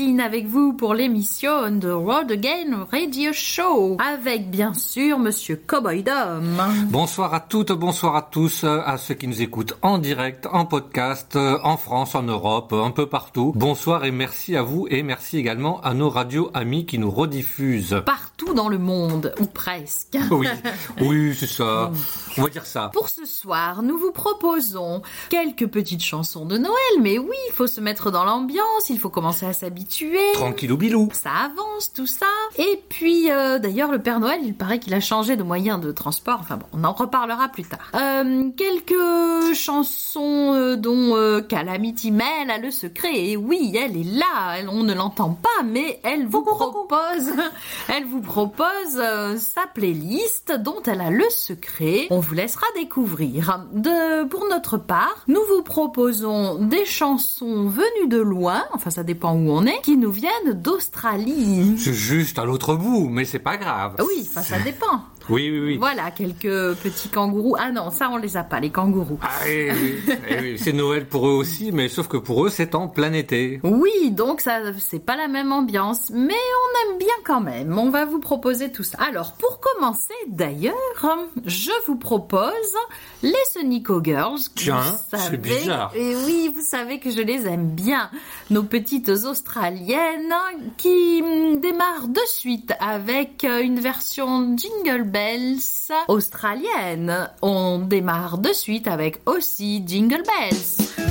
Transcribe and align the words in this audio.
Avec 0.00 0.46
vous 0.46 0.72
pour 0.72 0.94
l'émission 0.94 1.78
The 1.78 1.84
Road 1.84 2.32
Again 2.32 2.86
Radio 2.90 3.34
Show 3.34 3.98
avec 4.00 4.50
bien 4.50 4.72
sûr 4.72 5.18
Monsieur 5.18 5.56
Cowboy 5.56 6.02
Dom. 6.02 6.56
Bonsoir 6.88 7.34
à 7.34 7.40
toutes, 7.40 7.72
bonsoir 7.72 8.16
à 8.16 8.22
tous, 8.22 8.64
à 8.64 8.96
ceux 8.96 9.12
qui 9.12 9.28
nous 9.28 9.42
écoutent 9.42 9.76
en 9.82 9.98
direct, 9.98 10.48
en 10.50 10.64
podcast, 10.64 11.36
en 11.36 11.76
France, 11.76 12.14
en 12.14 12.22
Europe, 12.22 12.72
un 12.72 12.92
peu 12.92 13.10
partout. 13.10 13.52
Bonsoir 13.54 14.06
et 14.06 14.10
merci 14.10 14.56
à 14.56 14.62
vous 14.62 14.86
et 14.88 15.02
merci 15.02 15.36
également 15.36 15.82
à 15.82 15.92
nos 15.92 16.08
radios 16.08 16.50
amis 16.54 16.86
qui 16.86 16.96
nous 16.98 17.10
rediffusent. 17.10 18.02
Partout 18.06 18.54
dans 18.54 18.70
le 18.70 18.78
monde, 18.78 19.34
ou 19.38 19.44
presque. 19.44 20.16
Oui, 20.30 20.48
oui, 21.02 21.36
c'est 21.38 21.46
ça. 21.46 21.90
On 22.38 22.42
va 22.42 22.48
dire 22.48 22.64
ça. 22.64 22.90
Pour 22.94 23.10
ce 23.10 23.26
soir, 23.26 23.82
nous 23.82 23.98
vous 23.98 24.12
proposons 24.12 25.02
quelques 25.28 25.66
petites 25.66 26.02
chansons 26.02 26.46
de 26.46 26.56
Noël, 26.56 27.00
mais 27.02 27.18
oui, 27.18 27.36
il 27.48 27.52
faut 27.52 27.66
se 27.66 27.82
mettre 27.82 28.10
dans 28.10 28.24
l'ambiance, 28.24 28.88
il 28.88 28.98
faut 28.98 29.10
commencer 29.10 29.44
à 29.44 29.52
s'habituer. 29.52 29.89
Tranquillou 30.34 30.76
bilou. 30.76 31.08
Ça 31.12 31.30
avance, 31.44 31.92
tout 31.92 32.06
ça. 32.06 32.26
Et 32.58 32.82
puis, 32.88 33.30
euh, 33.30 33.58
d'ailleurs, 33.58 33.90
le 33.90 33.98
Père 33.98 34.20
Noël, 34.20 34.40
il 34.42 34.54
paraît 34.54 34.78
qu'il 34.78 34.94
a 34.94 35.00
changé 35.00 35.36
de 35.36 35.42
moyen 35.42 35.78
de 35.78 35.90
transport. 35.92 36.38
Enfin 36.40 36.56
bon, 36.56 36.66
on 36.72 36.84
en 36.84 36.92
reparlera 36.92 37.48
plus 37.48 37.64
tard. 37.64 37.90
Euh, 37.94 38.50
quelques 38.56 39.54
chansons 39.54 40.54
euh, 40.54 40.76
dont 40.76 41.40
Calamity 41.48 42.12
Mel 42.12 42.50
a 42.50 42.58
le 42.58 42.70
secret. 42.70 43.14
Et 43.14 43.36
oui, 43.36 43.76
elle 43.76 43.96
est 43.96 44.18
là. 44.18 44.58
Elle, 44.58 44.68
on 44.68 44.82
ne 44.82 44.94
l'entend 44.94 45.30
pas, 45.30 45.64
mais 45.64 46.00
elle 46.04 46.26
vous 46.26 46.42
propose, 46.42 47.32
elle 47.88 48.04
vous 48.04 48.20
propose 48.20 49.00
sa 49.36 49.66
playlist 49.74 50.52
dont 50.52 50.82
elle 50.86 51.00
a 51.00 51.10
le 51.10 51.28
secret. 51.30 52.06
On 52.10 52.20
vous 52.20 52.34
laissera 52.34 52.66
découvrir. 52.76 53.60
De, 53.72 54.24
pour 54.24 54.46
notre 54.48 54.76
part, 54.76 55.24
nous 55.26 55.40
vous 55.48 55.62
proposons 55.62 56.56
des 56.56 56.84
chansons 56.84 57.68
venues 57.68 58.08
de 58.08 58.18
loin, 58.18 58.64
enfin 58.72 58.90
ça 58.90 59.02
dépend 59.02 59.34
où 59.34 59.50
on 59.50 59.66
est, 59.66 59.69
qui 59.82 59.96
nous 59.96 60.10
viennent 60.10 60.52
d'Australie. 60.54 61.76
C'est 61.78 61.94
juste 61.94 62.38
à 62.38 62.44
l'autre 62.44 62.74
bout, 62.74 63.08
mais 63.08 63.24
c'est 63.24 63.38
pas 63.38 63.56
grave. 63.56 63.96
Oui, 63.98 64.26
enfin 64.28 64.42
ça 64.42 64.58
dépend. 64.60 65.04
Oui, 65.30 65.48
oui, 65.50 65.60
oui. 65.60 65.76
Voilà, 65.76 66.10
quelques 66.10 66.74
petits 66.76 67.08
kangourous. 67.08 67.54
Ah 67.58 67.70
non, 67.70 67.90
ça 67.90 68.10
on 68.10 68.16
les 68.16 68.36
a 68.36 68.42
pas, 68.42 68.58
les 68.58 68.70
kangourous. 68.70 69.18
Ah 69.22 69.28
oui, 69.46 69.68
oui. 69.70 70.14
Eh 70.28 70.56
c'est 70.58 70.72
Noël 70.72 71.06
pour 71.06 71.28
eux 71.28 71.32
aussi, 71.32 71.70
mais 71.70 71.88
sauf 71.88 72.08
que 72.08 72.16
pour 72.16 72.44
eux 72.44 72.48
c'est 72.48 72.74
en 72.74 72.88
plein 72.88 73.12
été. 73.12 73.60
Oui, 73.62 74.10
donc 74.10 74.40
ça 74.40 74.58
c'est 74.78 74.98
pas 75.04 75.16
la 75.16 75.28
même 75.28 75.52
ambiance, 75.52 76.10
mais 76.10 76.34
on 76.34 76.90
aime 76.90 76.98
bien 76.98 77.08
quand 77.24 77.40
même. 77.40 77.78
On 77.78 77.90
va 77.90 78.04
vous 78.04 78.18
proposer 78.18 78.72
tout 78.72 78.82
ça. 78.82 78.98
Alors 79.00 79.32
pour 79.34 79.60
commencer, 79.60 80.14
d'ailleurs, 80.26 80.74
je 81.46 81.70
vous 81.86 81.96
propose 81.96 82.50
les 83.22 83.32
Sonico 83.52 84.02
Girls. 84.02 84.40
Tiens, 84.56 84.82
c'est 85.14 85.40
bizarre. 85.40 85.92
Et 85.94 86.16
oui, 86.26 86.50
vous 86.52 86.62
savez 86.62 86.98
que 86.98 87.10
je 87.10 87.20
les 87.20 87.46
aime 87.46 87.68
bien. 87.68 88.10
Nos 88.50 88.64
petites 88.64 89.08
australiennes 89.08 90.34
qui 90.76 91.22
démarrent 91.58 92.08
de 92.08 92.20
suite 92.26 92.72
avec 92.80 93.44
une 93.44 93.78
version 93.78 94.56
Jingle 94.56 95.04
Bell 95.04 95.19
australienne. 96.08 97.30
On 97.42 97.78
démarre 97.78 98.38
de 98.38 98.52
suite 98.52 98.88
avec 98.88 99.20
aussi 99.26 99.82
Jingle 99.86 100.22
Bells. 100.22 101.10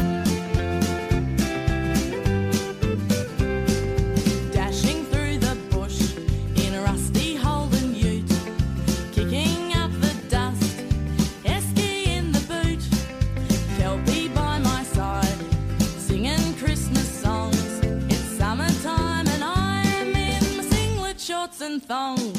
thongs. 21.90 22.39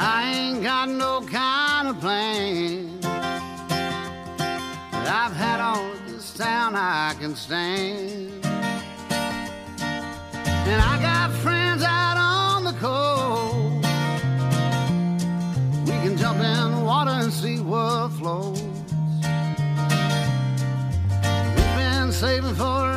I 0.00 0.32
ain't 0.32 0.62
got 0.62 0.88
no 0.88 1.22
kind 1.22 1.88
of 1.88 1.98
plan. 2.00 3.00
But 4.92 5.08
I've 5.22 5.34
had 5.34 5.60
all 5.60 5.90
this 6.06 6.32
town 6.34 6.76
I 6.76 7.16
can 7.18 7.34
stand. 7.34 8.44
And 10.70 10.80
I 10.80 11.02
got 11.02 11.32
friends 11.42 11.82
out 11.82 12.16
on 12.16 12.62
the 12.62 12.74
coast. 12.74 13.86
We 15.86 15.96
can 16.04 16.16
jump 16.16 16.38
in 16.38 16.70
the 16.76 16.80
water 16.84 17.10
and 17.10 17.32
see 17.32 17.58
what 17.58 18.12
flows. 18.12 18.62
We've 21.56 21.76
been 21.76 22.12
saving 22.12 22.54
for 22.54 22.87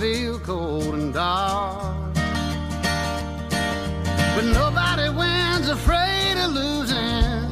feel 0.00 0.38
cold 0.38 0.94
and 0.94 1.12
dark. 1.12 2.14
But 4.34 4.46
nobody 4.60 5.10
wins 5.10 5.68
afraid 5.68 6.38
of 6.42 6.52
losing, 6.52 7.44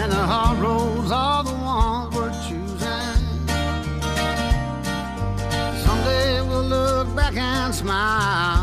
and 0.00 0.12
the 0.12 0.24
hard 0.32 0.58
roads 0.58 1.10
are 1.10 1.42
the 1.42 1.54
ones 1.54 2.14
we're 2.14 2.30
choosing. 2.46 3.18
Someday 5.84 6.40
we'll 6.40 6.62
look 6.62 7.16
back 7.16 7.34
and 7.36 7.74
smile. 7.74 8.53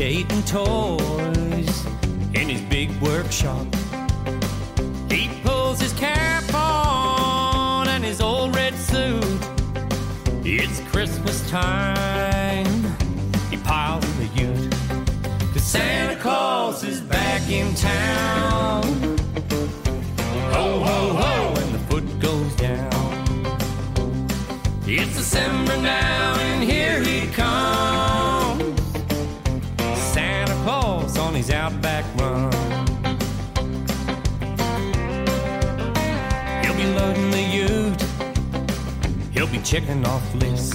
skating 0.00 0.42
toys 0.44 1.84
in 2.32 2.48
his 2.48 2.62
big 2.70 2.90
workshop. 3.02 3.66
checking 39.70 40.04
off 40.04 40.34
lists. 40.34 40.74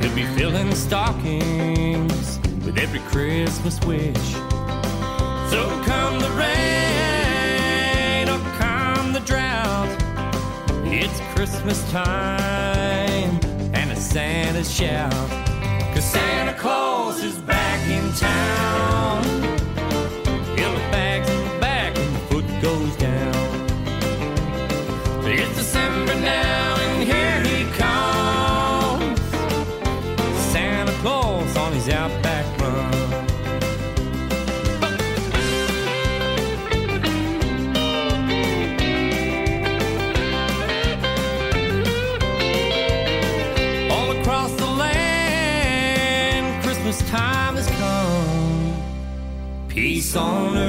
He'll 0.00 0.14
be 0.14 0.24
filling 0.34 0.74
stockings 0.74 2.40
with 2.64 2.78
every 2.78 3.00
Christmas 3.00 3.78
wish. 3.82 4.16
So 5.50 5.68
come 5.84 6.18
the 6.20 6.30
rain 6.38 8.30
or 8.30 8.38
come 8.56 9.12
the 9.12 9.20
drought, 9.26 9.94
it's 10.86 11.20
Christmas 11.34 11.84
time 11.90 13.38
and 13.74 13.90
a 13.90 13.96
Santa's 13.96 14.74
shout. 14.74 15.12
Cause 15.92 16.04
Santa 16.04 16.54
Claus 16.54 17.22
is 17.22 17.36
back. 17.40 17.59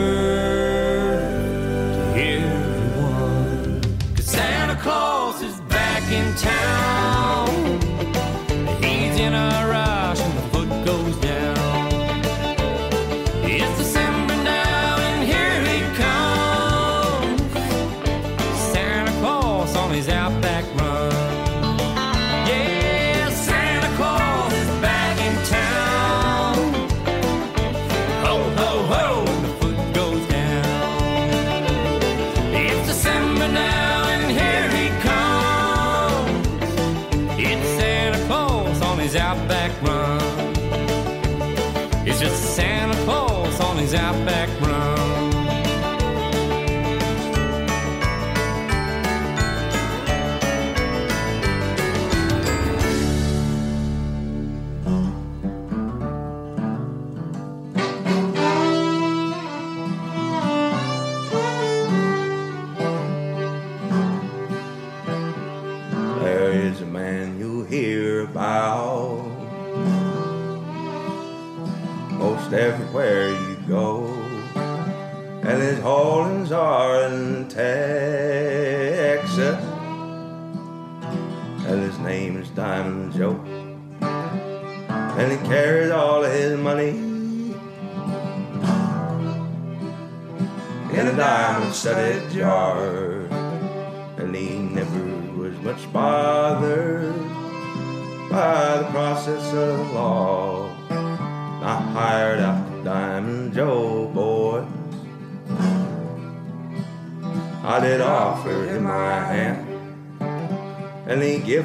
never 0.01 0.41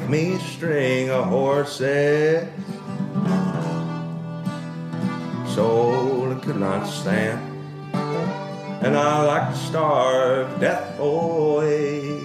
me 0.09 0.37
string 0.37 1.09
of 1.09 1.25
horses. 1.25 2.47
Soul 5.53 6.31
I 6.31 6.39
could 6.39 6.57
not 6.57 6.85
stand, 6.85 7.39
and 8.83 8.95
I 8.95 9.23
like 9.23 9.49
to 9.51 9.57
starve 9.57 10.59
death 10.59 10.99
always. 10.99 12.23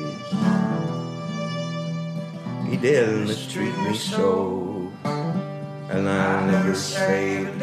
He 2.69 2.77
did 2.77 3.27
mistreat 3.27 3.77
me 3.79 3.95
so, 3.97 4.93
and 5.05 6.09
I 6.09 6.47
never 6.51 6.75
saved. 6.75 7.63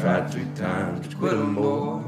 tried 0.00 0.32
three 0.32 0.46
times 0.54 1.06
to 1.08 1.16
quit 1.16 1.34
him, 1.34 1.54
boys. 1.54 2.02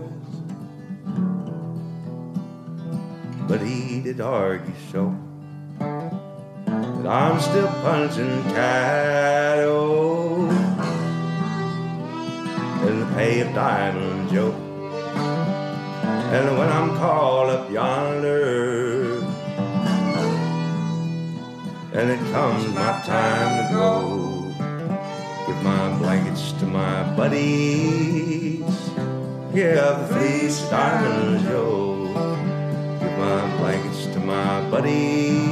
But 3.46 3.60
he 3.60 4.00
did 4.00 4.18
argue 4.18 4.72
so 4.90 5.14
But 5.78 7.06
I'm 7.06 7.38
still 7.38 7.68
punching 7.68 8.44
cattle 8.54 10.48
in 12.88 13.00
the 13.00 13.06
pay 13.14 13.40
of 13.40 13.54
Diamond 13.54 14.30
Joe. 14.30 14.52
And 16.32 16.56
when 16.56 16.70
I'm 16.70 16.96
called 16.96 17.50
up 17.50 17.70
yonder, 17.70 19.22
and 21.92 22.10
it 22.10 22.20
comes 22.32 22.66
my 22.68 23.02
time 23.04 23.68
to 23.68 23.74
go 23.74 24.31
my 25.62 25.96
blankets 25.98 26.52
to 26.52 26.66
my 26.66 27.14
buddies. 27.16 28.60
Yeah, 29.54 30.06
please, 30.10 30.60
Diamond 30.70 31.44
Joe. 31.46 32.06
Give 33.00 33.18
my 33.18 33.56
blankets 33.58 34.06
to 34.06 34.20
my 34.20 34.70
buddies. 34.70 35.42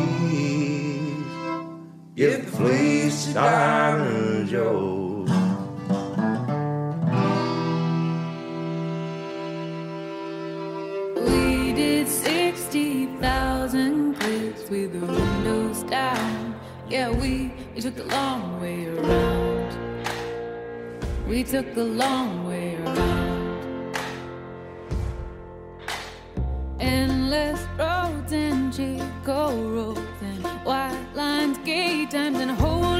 Give 2.17 2.45
the 2.45 2.53
fleece 2.57 3.27
to 3.27 3.35
Diamond 3.35 4.49
Joe. 4.49 5.11
with 14.71 14.93
the 14.93 15.05
windows 15.05 15.83
down. 15.83 16.55
Yeah, 16.89 17.11
we, 17.11 17.53
we 17.75 17.81
took 17.81 17.97
the 17.97 18.05
long 18.05 18.61
way 18.61 18.87
around. 18.87 19.40
We 21.31 21.45
took 21.45 21.77
the 21.77 21.85
long 21.85 22.49
way 22.49 22.75
around. 22.75 23.97
Endless 26.81 27.61
roads 27.79 28.33
and 28.33 28.75
Chico 28.75 29.55
roads 29.71 30.01
and 30.23 30.45
white 30.67 31.07
lines, 31.15 31.57
gay 31.59 32.05
times 32.07 32.41
and 32.41 32.51
holy. 32.51 33.00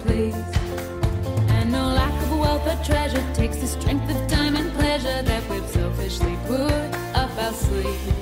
please. 0.00 0.34
And 1.48 1.72
no 1.72 1.88
lack 1.88 2.12
of 2.22 2.38
wealth 2.38 2.66
or 2.66 2.84
treasure 2.84 3.24
takes 3.34 3.56
the 3.56 3.66
strength 3.66 4.10
of 4.10 4.28
time 4.28 4.56
and 4.56 4.72
pleasure 4.74 5.22
that 5.22 5.48
we've 5.48 5.68
selfishly 5.68 6.36
put 6.46 6.72
up 7.14 7.30
our 7.38 7.52
sleeves. 7.52 8.19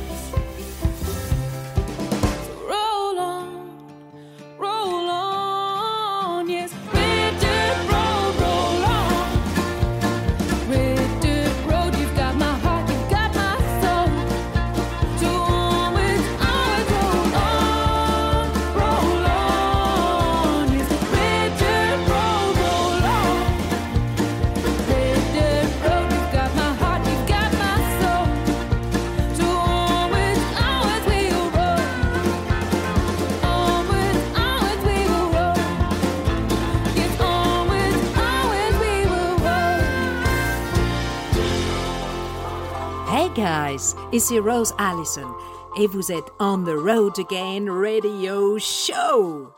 Guys, 43.59 43.97
ici 44.13 44.39
Rose 44.39 44.73
Allison 44.79 45.35
et 45.77 45.89
vous 45.89 46.13
êtes 46.13 46.31
on 46.39 46.63
the 46.63 46.77
road 46.77 47.19
again 47.19 47.69
radio 47.69 48.57
show. 48.57 49.53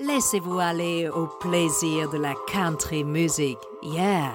Laissez-vous 0.00 0.58
aller 0.58 1.10
au 1.10 1.26
plaisir 1.26 2.08
de 2.08 2.16
la 2.16 2.34
country 2.50 3.04
music. 3.04 3.58
Yeah. 3.82 4.32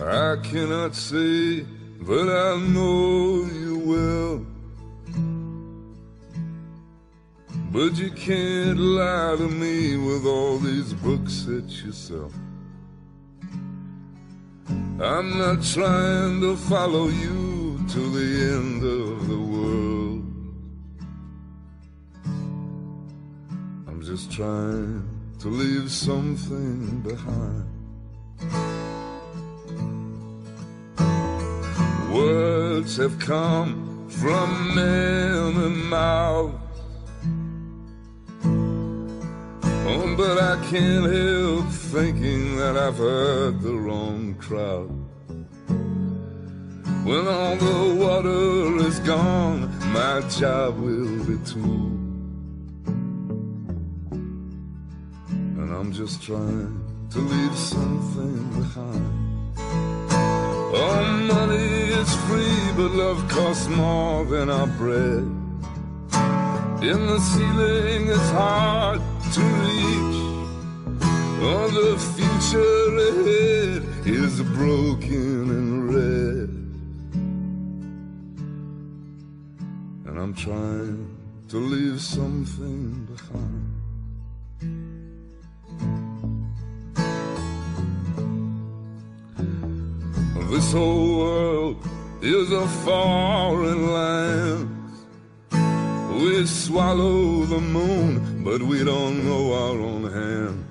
I 0.00 0.36
cannot 0.42 0.94
say 0.94 1.66
that 2.06 2.28
I 2.30 2.56
know 2.72 3.44
you 3.44 3.82
well. 3.84 4.55
But 7.76 7.98
you 7.98 8.10
can't 8.10 8.78
lie 8.78 9.36
to 9.36 9.48
me 9.50 9.98
with 9.98 10.24
all 10.24 10.56
these 10.56 10.94
books 10.94 11.42
that 11.42 11.68
you 11.84 11.92
sell. 11.92 12.32
I'm 14.98 15.36
not 15.36 15.62
trying 15.62 16.40
to 16.40 16.56
follow 16.56 17.08
you 17.08 17.78
to 17.86 18.00
the 18.16 18.28
end 18.56 18.82
of 18.82 19.28
the 19.28 19.38
world. 19.38 20.24
I'm 23.86 24.00
just 24.02 24.32
trying 24.32 25.06
to 25.40 25.48
leave 25.48 25.90
something 25.90 27.02
behind. 27.02 27.66
Words 32.10 32.96
have 32.96 33.18
come 33.18 34.08
from 34.08 34.74
many 34.74 35.68
mouths. 35.90 36.65
Oh, 39.88 40.16
but 40.16 40.36
I 40.42 40.56
can't 40.68 41.06
help 41.06 41.68
thinking 41.68 42.56
that 42.56 42.76
I've 42.76 42.96
heard 42.96 43.60
the 43.60 43.74
wrong 43.74 44.34
crowd. 44.34 44.90
When 47.04 47.28
all 47.28 47.54
the 47.54 47.94
water 47.94 48.84
is 48.84 48.98
gone, 48.98 49.70
my 49.92 50.22
job 50.28 50.76
will 50.80 51.24
be 51.24 51.38
too. 51.44 51.84
And 55.30 55.72
I'm 55.72 55.92
just 55.92 56.20
trying 56.20 56.82
to 57.10 57.18
leave 57.20 57.56
something 57.56 58.38
behind. 58.58 59.56
Oh, 60.78 61.26
money 61.28 61.92
is 62.00 62.12
free, 62.26 62.72
but 62.76 62.90
love 62.90 63.28
costs 63.28 63.68
more 63.68 64.24
than 64.24 64.50
our 64.50 64.66
bread. 64.66 65.24
In 66.82 67.06
the 67.06 67.20
ceiling 67.20 68.08
it's 68.08 68.30
hard 68.30 69.00
to 69.34 69.40
reach. 69.40 70.20
Oh, 71.42 71.68
the 71.68 71.98
future 72.16 72.86
ahead 73.10 73.82
is 74.06 74.40
broken 74.42 75.50
and 75.58 75.72
red. 75.94 76.50
And 80.06 80.18
I'm 80.18 80.34
trying 80.34 81.16
to 81.48 81.56
leave 81.58 82.00
something 82.00 83.06
behind. 83.06 83.76
This 90.50 90.72
whole 90.72 91.18
world 91.18 91.76
is 92.22 92.50
a 92.52 92.66
foreign 92.84 93.92
land. 93.92 94.75
We 96.16 96.46
swallow 96.46 97.44
the 97.44 97.60
moon, 97.60 98.42
but 98.42 98.62
we 98.62 98.82
don't 98.82 99.22
know 99.22 99.52
our 99.52 99.78
own 99.78 100.04
hand. 100.10 100.64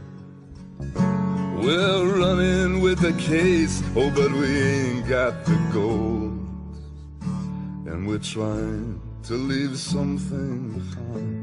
We're 1.64 2.18
running 2.18 2.82
with 2.82 3.00
the 3.00 3.14
case, 3.14 3.84
oh, 3.96 4.10
but 4.10 4.32
we 4.32 4.48
ain't 4.48 5.08
got 5.08 5.46
the 5.46 5.56
gold. 5.72 6.34
And 7.86 8.08
we're 8.08 8.18
trying 8.18 9.00
to 9.24 9.34
leave 9.36 9.78
something 9.78 10.80
behind. 10.80 11.42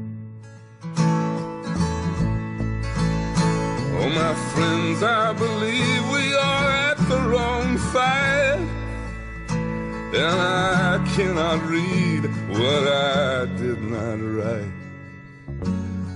Oh, 3.99 4.09
my 4.09 4.33
friends, 4.53 5.01
I 5.01 5.31
believe 5.31 6.01
we 6.11 6.35
are 6.35 6.69
at 6.89 6.97
the 7.07 7.21
wrong 7.31 7.77
fight. 7.77 8.59
And 10.13 10.41
I 10.41 11.01
cannot 11.15 11.63
read 11.63 12.32
what 12.59 12.87
I 12.87 13.45
did 13.57 13.81
not 13.81 14.19
write. 14.35 14.73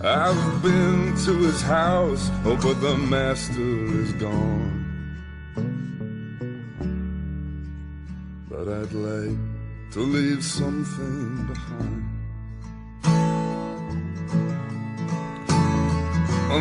I've 0.03 0.61
been 0.61 1.15
to 1.25 1.33
his 1.47 1.61
house, 1.61 2.29
oh, 2.45 2.57
but 2.61 2.79
the 2.81 2.97
master 2.97 3.71
is 4.03 4.13
gone. 4.13 4.73
But 8.49 8.67
I'd 8.67 8.93
like 8.93 9.39
to 9.93 9.99
leave 9.99 10.43
something 10.43 11.47
behind. 11.47 12.07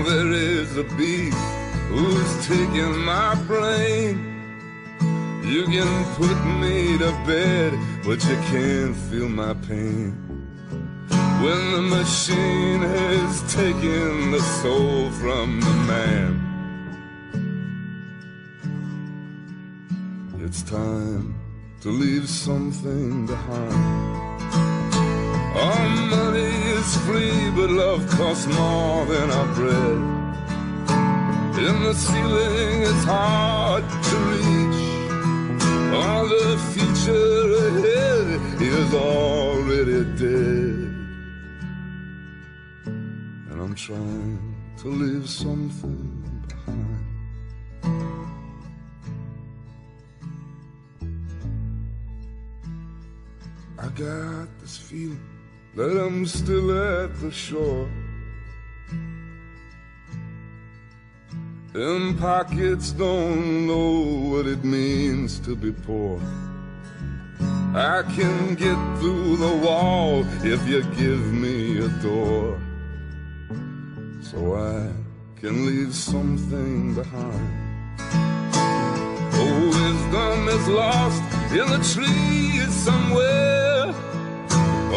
There 0.07 0.31
is 0.31 0.77
a 0.77 0.85
beast 0.97 1.37
who's 1.89 2.47
taking 2.47 2.97
my 2.99 3.35
brain. 3.47 4.36
You 5.47 5.65
can 5.67 6.05
put 6.17 6.37
me 6.61 6.99
to 6.99 7.13
bed, 7.25 7.79
but 8.05 8.19
you 8.29 8.37
can't 8.51 8.97
feel 8.97 9.29
my 9.29 9.55
pain. 9.55 10.11
When 11.41 11.71
the 11.71 11.83
machine 11.83 12.81
has 12.81 13.55
taken 13.55 14.33
the 14.33 14.41
soul 14.41 15.09
from 15.13 15.61
the 15.61 15.75
man, 15.93 16.31
it's 20.45 20.63
time 20.65 21.39
to 21.81 21.91
leave 21.91 22.29
something 22.29 23.27
behind. 23.27 24.43
Our 25.65 25.89
money 26.17 26.55
is 26.75 26.97
free, 27.07 27.51
but 27.55 27.71
love 27.71 28.05
costs 28.19 28.47
more 28.49 29.07
than 29.07 29.31
our 29.31 29.55
bread. 29.55 29.99
And 31.69 31.85
the 31.85 31.95
ceiling 31.95 32.83
is 32.83 33.05
hard 33.05 33.85
to 34.09 34.17
reach. 34.31 34.36
All 35.97 36.25
the 36.29 36.59
future 36.73 37.47
ahead 37.67 38.27
is 38.61 38.95
already 38.95 40.05
dead. 40.23 40.77
And 43.51 43.57
I'm 43.63 43.75
trying 43.75 44.55
to 44.81 44.89
leave 44.89 45.29
something 45.29 46.07
behind. 46.49 47.03
I 53.79 53.89
got 53.89 54.49
this 54.61 54.77
feeling 54.77 55.21
that 55.77 56.05
I'm 56.05 56.27
still 56.27 56.71
at 56.73 57.19
the 57.21 57.31
shore. 57.31 57.89
Them 61.77 62.17
pockets 62.17 62.91
don't 62.93 63.67
know 63.67 64.31
what 64.31 64.47
it 64.47 64.65
means 64.65 65.39
to 65.41 65.55
be 65.55 65.73
poor. 65.73 66.19
I 67.75 68.03
can 68.17 68.55
get 68.55 68.79
through 68.99 69.37
the 69.37 69.57
wall 69.63 70.25
if 70.43 70.67
you 70.67 70.83
give 70.95 71.35
me 71.35 71.77
a 71.85 71.89
door. 72.01 72.59
So 74.23 74.57
I 74.57 74.91
can 75.39 75.67
leave 75.67 75.95
something 75.95 76.95
behind. 76.95 78.01
Oh, 79.35 79.67
wisdom 79.67 80.49
is 80.49 80.69
lost 80.69 81.23
in 81.53 81.67
the 81.75 81.83
trees 81.93 82.73
somewhere. 82.73 83.95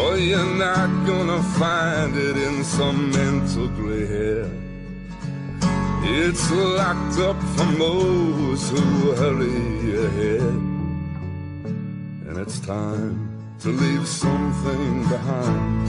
Or 0.00 0.16
you're 0.16 0.54
not 0.56 0.88
gonna 1.06 1.42
find 1.60 2.16
it 2.16 2.38
in 2.38 2.64
some 2.64 3.10
mental 3.10 3.68
gray 3.68 4.06
hair. 4.06 4.69
It's 6.02 6.50
locked 6.50 7.18
up 7.18 7.40
for 7.54 7.72
those 7.76 8.70
who 8.70 9.12
hurry 9.12 10.06
ahead. 10.06 10.54
And 12.26 12.38
it's 12.38 12.60
time 12.60 13.30
to 13.60 13.68
leave 13.68 14.06
something 14.06 15.08
behind. 15.08 15.88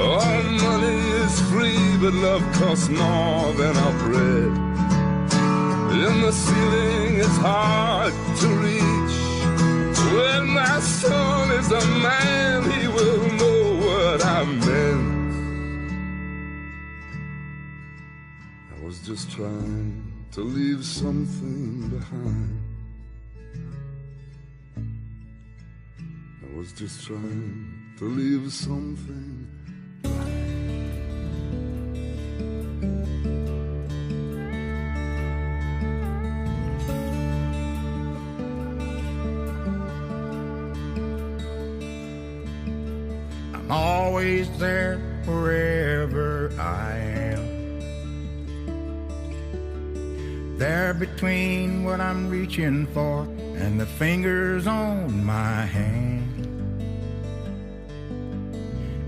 All 0.00 0.42
money 0.42 0.98
is 1.22 1.40
free, 1.50 1.96
but 2.00 2.12
love 2.14 2.42
costs 2.54 2.88
more 2.88 3.52
than 3.54 3.76
our 3.76 3.92
bread. 4.04 4.52
And 5.94 6.22
the 6.22 6.32
ceiling 6.32 7.14
is 7.16 7.36
hard 7.38 8.12
to 8.40 8.48
reach. 8.48 9.16
When 10.12 10.48
my 10.48 10.80
soul 10.80 11.50
is 11.52 11.70
a 11.70 11.86
man, 12.02 12.70
he 12.70 12.88
will 12.88 13.22
know 13.38 13.86
what 13.86 14.24
I 14.24 14.44
meant. 14.44 15.13
I 18.74 18.86
was 18.86 18.98
just 19.00 19.30
trying 19.30 20.26
to 20.32 20.40
leave 20.40 20.84
something 20.84 21.88
behind. 21.88 22.60
I 26.42 26.56
was 26.56 26.72
just 26.72 27.06
trying 27.06 27.94
to 27.98 28.04
leave 28.04 28.52
something. 28.52 29.48
I'm 43.54 43.70
always 43.70 44.50
there 44.58 44.98
wherever 45.26 45.63
between 50.98 51.84
what 51.84 52.00
I'm 52.00 52.30
reaching 52.30 52.86
for 52.88 53.22
and 53.56 53.80
the 53.80 53.86
fingers 53.86 54.66
on 54.66 55.24
my 55.24 55.62
hand. 55.62 56.30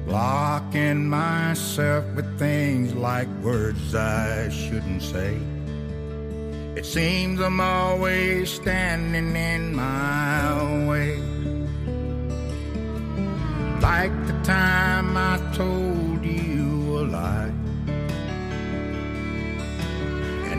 Blocking 0.07 1.09
myself 1.09 2.05
with 2.15 2.39
things 2.39 2.95
like 2.95 3.29
words 3.43 3.95
I 3.95 4.49
shouldn't 4.51 5.03
say. 5.03 5.37
It 6.77 6.85
seems 6.85 7.41
I'm 7.41 7.61
always 7.61 8.51
standing 8.51 9.35
in 9.35 9.75
my 9.75 10.87
way. 10.87 11.17
Like 13.81 14.13
the 14.27 14.39
time 14.45 15.17
I 15.17 15.39
told 15.55 15.96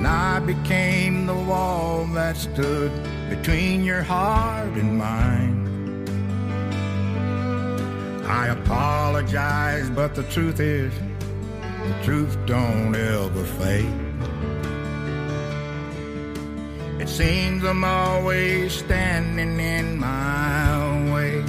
I 0.07 0.39
became 0.39 1.25
the 1.25 1.35
wall 1.35 2.05
that 2.13 2.37
stood 2.37 2.91
between 3.29 3.83
your 3.83 4.03
heart 4.03 4.69
and 4.69 4.97
mine. 4.97 5.67
I 8.25 8.47
apologize, 8.47 9.89
but 9.89 10.15
the 10.15 10.23
truth 10.23 10.61
is, 10.61 10.93
the 11.59 12.03
truth 12.03 12.37
don't 12.45 12.95
ever 12.95 13.43
fade. 13.43 14.07
It 17.01 17.09
seems 17.09 17.65
I'm 17.65 17.83
always 17.83 18.73
standing 18.73 19.59
in 19.59 19.99
my 19.99 21.13
way. 21.13 21.41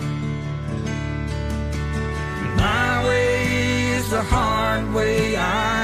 My 2.57 3.05
way 3.07 3.91
is 3.97 4.11
the 4.11 4.23
hard 4.23 4.93
way, 4.93 5.37
I 5.37 5.78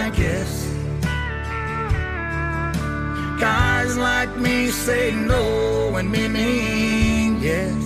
Guys 3.44 3.98
like 3.98 4.34
me 4.38 4.70
say 4.70 5.12
no 5.12 5.94
and 5.96 6.10
me 6.10 6.28
mean 6.28 7.42
yes. 7.42 7.76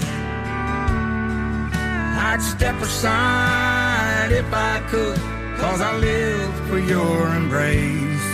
I'd 2.29 2.41
step 2.41 2.81
aside 2.81 4.31
if 4.31 4.49
I 4.53 4.79
could, 4.89 5.19
cause 5.59 5.81
I 5.81 5.97
live 5.97 6.55
for 6.69 6.79
your 6.79 7.35
embrace. 7.35 8.29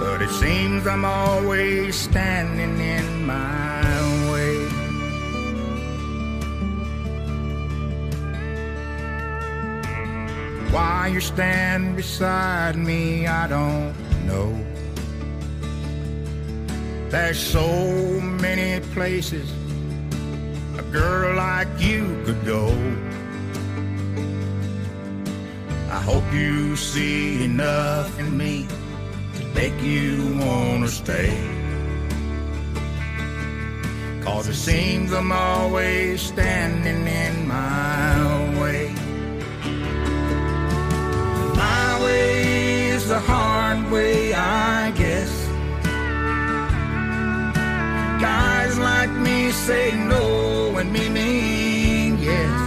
But 0.00 0.20
it 0.20 0.30
seems 0.30 0.84
I'm 0.84 1.04
always 1.04 1.94
standing 1.94 2.80
in 2.80 3.24
my 3.24 3.98
own 4.00 4.32
way. 4.32 4.58
Why 10.74 11.06
you 11.06 11.20
stand 11.20 11.94
beside 11.94 12.74
me, 12.74 13.28
I 13.28 13.46
don't 13.46 13.94
know. 14.26 14.71
There's 17.12 17.38
so 17.38 17.68
many 18.40 18.80
places 18.94 19.46
a 20.78 20.82
girl 20.90 21.36
like 21.36 21.68
you 21.78 22.18
could 22.24 22.42
go. 22.46 22.68
I 25.90 26.00
hope 26.00 26.24
you 26.32 26.74
see 26.74 27.44
enough 27.44 28.18
in 28.18 28.34
me 28.34 28.66
to 29.36 29.44
make 29.48 29.78
you 29.82 30.38
wanna 30.40 30.88
stay. 30.88 31.36
Cause 34.22 34.48
it 34.48 34.54
seems 34.54 35.12
I'm 35.12 35.32
always 35.32 36.22
standing 36.22 37.06
in 37.06 37.46
my 37.46 38.58
way. 38.58 38.88
My 41.54 42.02
way 42.02 42.88
is 42.88 43.06
the 43.06 43.20
hard 43.20 43.90
way, 43.90 44.32
I 44.32 44.92
guess. 44.92 45.11
Like 48.82 49.10
me 49.10 49.50
say 49.50 49.86
no 50.12 50.76
and 50.78 50.92
me 50.92 51.08
mean 51.08 52.18
yes. 52.18 52.58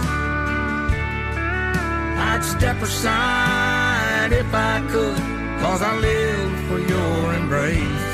I'd 2.28 2.44
step 2.44 2.78
aside 2.82 4.32
if 4.32 4.50
I 4.54 4.76
could, 4.92 5.22
cause 5.62 5.82
I 5.82 5.92
live 6.10 6.52
for 6.68 6.78
your 6.92 7.34
embrace. 7.40 8.12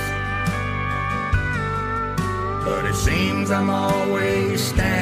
But 2.65 2.85
it 2.91 2.95
seems 2.95 3.51
I'm 3.51 3.71
always 3.71 4.63
standing 4.63 5.02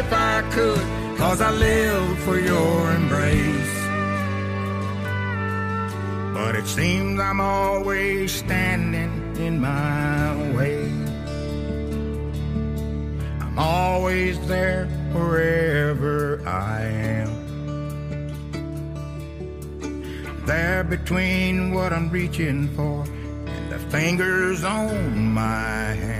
if 0.00 0.12
I 0.12 0.42
could, 0.50 1.18
cause 1.18 1.40
I 1.40 1.50
live 1.50 2.18
for 2.20 2.38
your 2.38 2.92
embrace. 2.92 3.76
But 6.34 6.56
it 6.56 6.66
seems 6.66 7.20
I'm 7.20 7.40
always 7.40 8.32
standing 8.32 9.36
in 9.36 9.60
my 9.60 10.52
way. 10.56 10.84
I'm 13.40 13.58
always 13.58 14.38
there 14.46 14.86
wherever 15.12 16.40
I 16.46 16.82
am. 16.82 17.30
There 20.46 20.84
between 20.84 21.74
what 21.74 21.92
I'm 21.92 22.10
reaching 22.10 22.68
for 22.74 23.04
and 23.46 23.70
the 23.70 23.78
fingers 23.90 24.64
on 24.64 25.32
my 25.34 25.94
hand. 26.04 26.19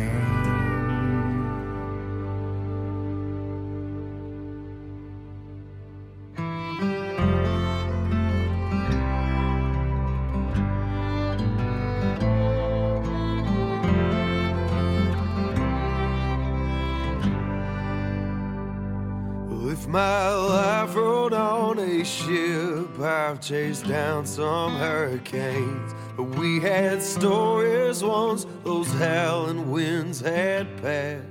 Chased 23.40 23.86
down 23.88 24.26
some 24.26 24.76
hurricanes. 24.76 25.94
But 26.16 26.24
we 26.24 26.60
had 26.60 27.02
stories 27.02 28.02
once 28.02 28.46
those 28.64 28.90
howling 28.92 29.70
winds 29.70 30.20
had 30.20 30.80
passed. 30.82 31.26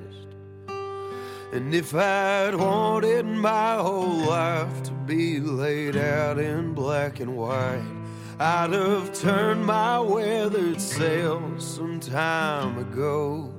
And 1.52 1.74
if 1.74 1.96
I'd 1.96 2.56
wanted 2.56 3.26
my 3.26 3.76
whole 3.76 4.18
life 4.18 4.84
to 4.84 4.92
be 4.92 5.40
laid 5.40 5.98
out 5.98 6.38
in 6.38 6.74
black 6.74 7.20
and 7.20 7.36
white, 7.36 7.82
I'd 8.40 8.72
have 8.72 9.14
turned 9.20 9.66
my 9.66 10.00
weathered 10.00 10.80
sails 10.80 11.76
some 11.76 12.00
time 12.00 12.78
ago. 12.78 13.54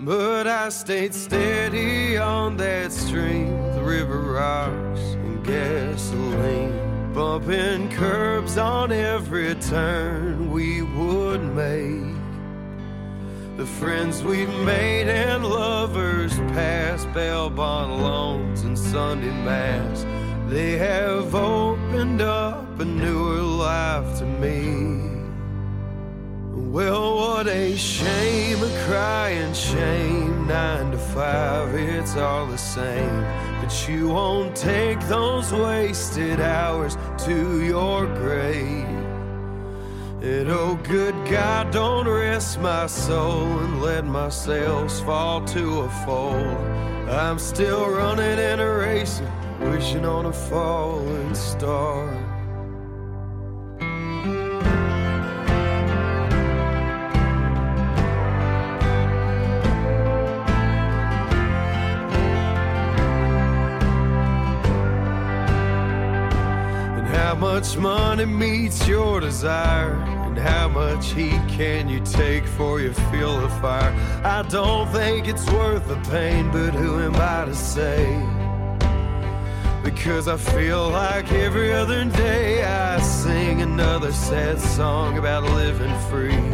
But 0.00 0.46
I 0.46 0.70
stayed 0.70 1.14
steady 1.14 2.16
on 2.16 2.56
that 2.56 2.90
stream, 2.90 3.56
the 3.74 3.82
river 3.82 4.32
rocks 4.32 5.00
and 5.00 5.44
gasoline, 5.44 6.79
bumping 7.14 7.90
curbs 7.90 8.56
on 8.56 8.92
every 8.92 9.54
turn 9.56 10.50
we 10.50 10.82
would 10.82 11.42
make. 11.54 12.14
The 13.56 13.66
friends 13.66 14.22
we've 14.22 14.54
made 14.60 15.08
and 15.08 15.44
lovers 15.44 16.32
past, 16.54 17.12
bail 17.12 17.50
bond 17.50 18.02
loans 18.02 18.62
and 18.62 18.78
Sunday 18.78 19.32
mass, 19.44 20.06
they 20.48 20.78
have 20.78 21.34
opened 21.34 22.22
up 22.22 22.80
a 22.80 22.84
newer 22.84 23.42
life 23.42 24.18
to 24.18 24.24
me. 24.24 25.00
Well, 26.70 27.16
what 27.16 27.48
a 27.48 27.76
shame, 27.76 28.62
a 28.62 28.84
crying 28.86 29.52
shame. 29.52 30.46
Nine 30.46 30.92
to 30.92 30.98
five, 30.98 31.74
it's 31.74 32.16
all 32.16 32.46
the 32.46 32.56
same. 32.56 33.49
But 33.70 33.88
you 33.88 34.08
won't 34.08 34.56
take 34.56 34.98
those 35.02 35.52
wasted 35.52 36.40
hours 36.40 36.96
to 37.18 37.64
your 37.64 38.04
grave. 38.16 38.84
And 40.20 40.48
oh, 40.50 40.74
good 40.82 41.14
God, 41.30 41.70
don't 41.70 42.08
rest 42.08 42.58
my 42.58 42.88
soul 42.88 43.60
and 43.60 43.80
let 43.80 44.04
my 44.04 44.28
sails 44.28 45.00
fall 45.02 45.44
to 45.44 45.82
a 45.82 45.88
fold. 46.04 46.58
I'm 47.08 47.38
still 47.38 47.88
running 47.88 48.40
and 48.40 48.60
a 48.60 48.72
racing, 48.72 49.30
wishing 49.60 50.04
on 50.04 50.26
a 50.26 50.32
falling 50.32 51.32
star. 51.36 52.29
Much 67.40 67.78
money 67.78 68.26
meets 68.26 68.86
your 68.86 69.18
desire? 69.18 69.94
And 70.26 70.36
how 70.36 70.68
much 70.68 71.12
heat 71.12 71.40
can 71.48 71.88
you 71.88 72.00
take 72.00 72.44
for 72.44 72.80
you 72.80 72.92
feel 72.92 73.40
the 73.40 73.48
fire? 73.48 73.92
I 74.22 74.42
don't 74.42 74.86
think 74.92 75.26
it's 75.26 75.50
worth 75.50 75.88
the 75.88 75.96
pain, 76.10 76.50
but 76.50 76.74
who 76.74 77.00
am 77.00 77.16
I 77.16 77.46
to 77.46 77.54
say? 77.54 78.04
Because 79.82 80.28
I 80.28 80.36
feel 80.36 80.90
like 80.90 81.32
every 81.32 81.72
other 81.72 82.04
day 82.04 82.62
I 82.62 83.00
sing 83.00 83.62
another 83.62 84.12
sad 84.12 84.60
song 84.60 85.16
about 85.16 85.44
living 85.44 85.98
free. 86.10 86.44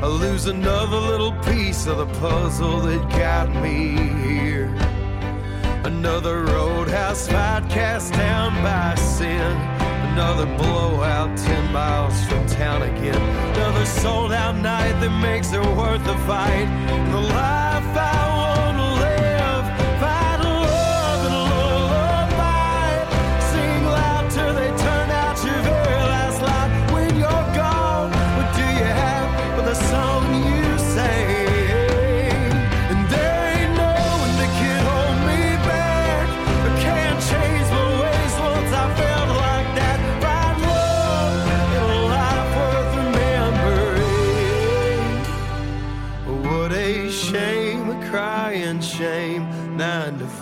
I 0.00 0.06
lose 0.06 0.46
another 0.46 0.98
little 0.98 1.32
piece 1.42 1.88
of 1.88 1.98
the 1.98 2.06
puzzle 2.20 2.78
that 2.82 3.10
got 3.10 3.48
me 3.60 3.96
here. 4.22 4.66
Another 5.84 6.44
roadhouse 6.44 7.26
fight 7.26 7.68
cast 7.68 8.12
down 8.12 8.54
by 8.62 8.94
sin. 8.94 9.75
Another 10.16 10.46
blowout 10.56 11.36
10 11.36 11.72
miles 11.74 12.24
from 12.24 12.46
town 12.46 12.80
again. 12.80 13.20
Another 13.54 13.84
sold 13.84 14.32
out 14.32 14.56
night 14.56 14.98
that 15.00 15.10
makes 15.10 15.52
it 15.52 15.60
worth 15.60 16.02
the 16.06 16.16
fight. 16.20 16.64
The 17.10 17.20
life 17.20 17.96
I 17.98 18.25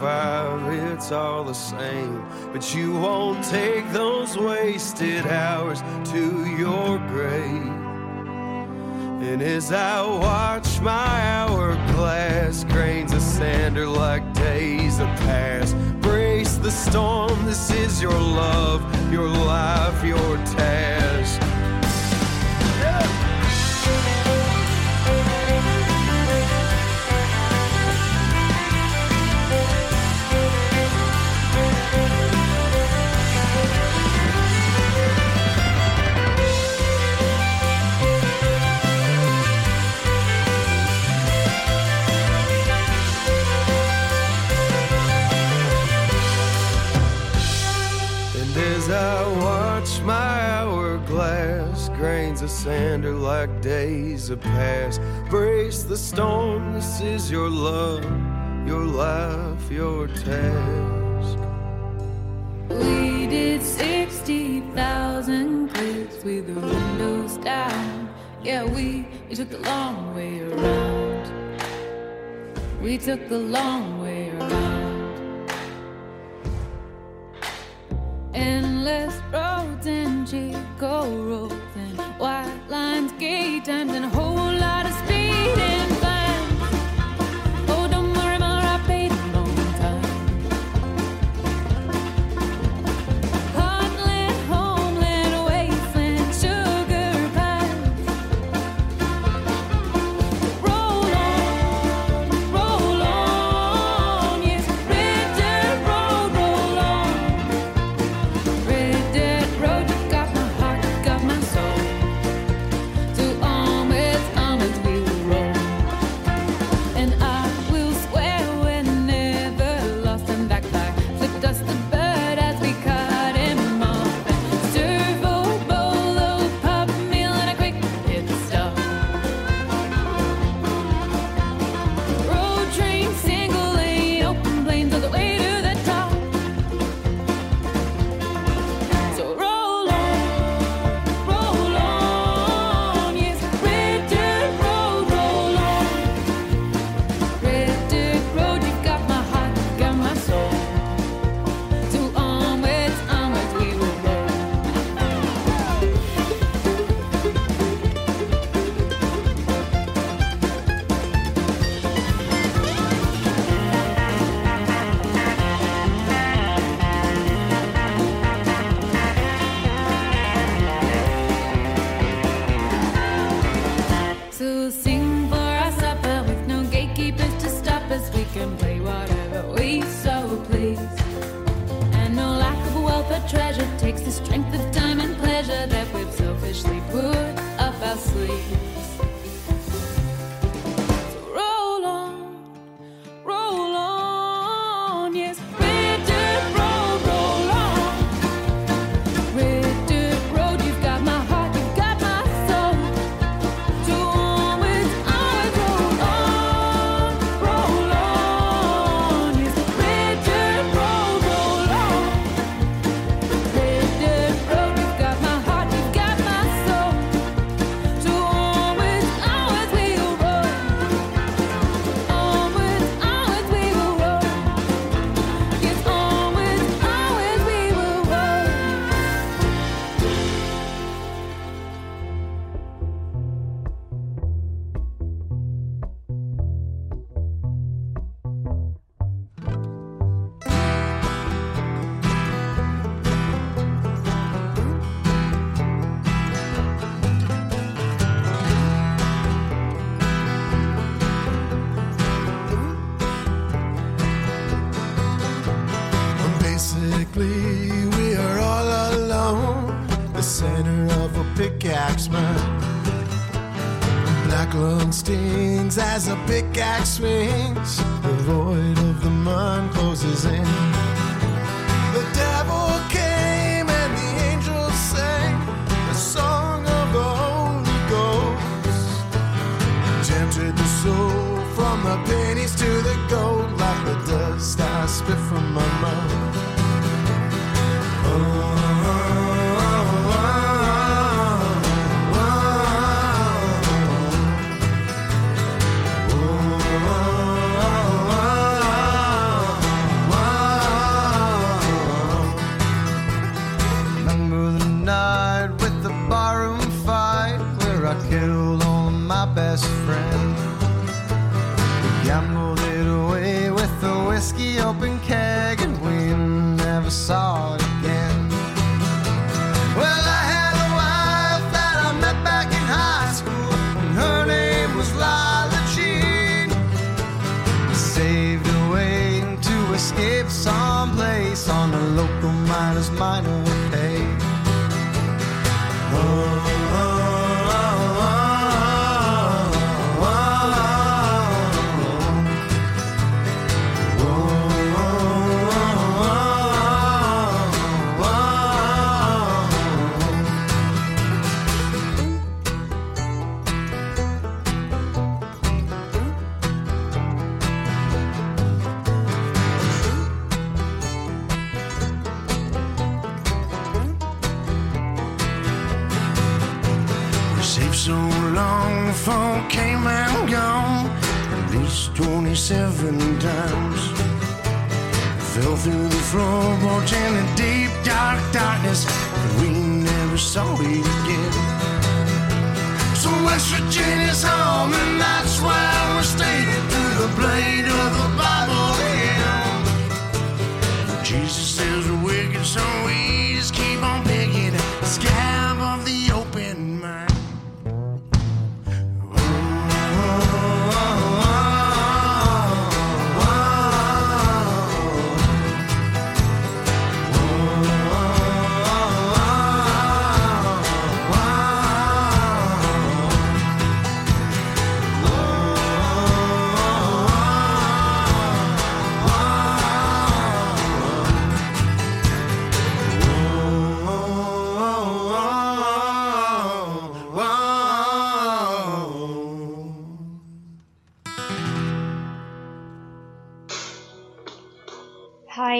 five, 0.05 0.61
it's 0.93 1.11
all 1.13 1.45
the 1.45 1.55
same. 1.55 2.23
But 2.53 2.75
you 2.75 2.93
won't 2.93 3.43
take 3.43 3.91
those 3.91 4.37
wasted 4.37 5.27
hours 5.27 5.81
to 6.13 6.23
your 6.63 6.99
grave. 7.09 7.85
And 9.29 9.41
as 9.41 9.73
I 9.73 10.03
watch 10.03 10.79
my 10.83 11.13
hourglass, 11.39 12.65
grains 12.65 13.15
of 13.15 13.23
sand 13.23 13.79
are 13.79 13.89
like 13.89 14.25
days 14.35 14.99
of 14.99 15.09
past. 15.29 15.75
Brace 16.03 16.57
the 16.57 16.71
storm, 16.71 17.47
this 17.47 17.71
is 17.71 18.03
your 18.03 18.21
love, 18.45 18.83
your 19.11 19.29
life, 19.29 20.05
your 20.05 20.37
task. 20.59 21.24
Grains 52.65 52.65
of 52.65 52.73
sand 52.81 53.05
are 53.05 53.15
like 53.15 53.61
days 53.61 54.31
of 54.31 54.41
past. 54.41 55.01
Brace 55.31 55.83
the 55.83 55.97
storm, 55.97 56.73
this 56.73 57.01
is 57.01 57.31
your 57.31 57.49
love, 57.51 58.05
your 58.67 58.85
life, 58.85 59.71
your 59.71 60.09
task. 60.09 61.39
We 62.71 63.27
did 63.27 63.63
60,000 63.63 65.69
clicks 65.69 66.25
with 66.25 66.47
the 66.47 66.61
windows 66.61 67.37
down. 67.39 68.09
Yeah, 68.43 68.65
we, 68.65 69.07
we 69.29 69.35
took 69.35 69.51
the 69.51 69.59
long 69.59 70.15
way 70.15 70.41
around. 70.41 71.31
We 72.83 72.97
took 72.99 73.29
the 73.29 73.39
long 73.39 74.03
way 74.03 74.31
around. 74.31 75.51
Endless 78.35 79.15
roads 79.33 79.87
and 79.87 80.27
Chico 80.27 81.05
white 82.19 82.61
lines, 82.69 83.13
gate 83.13 83.65
times, 83.65 83.93
and 83.93 84.05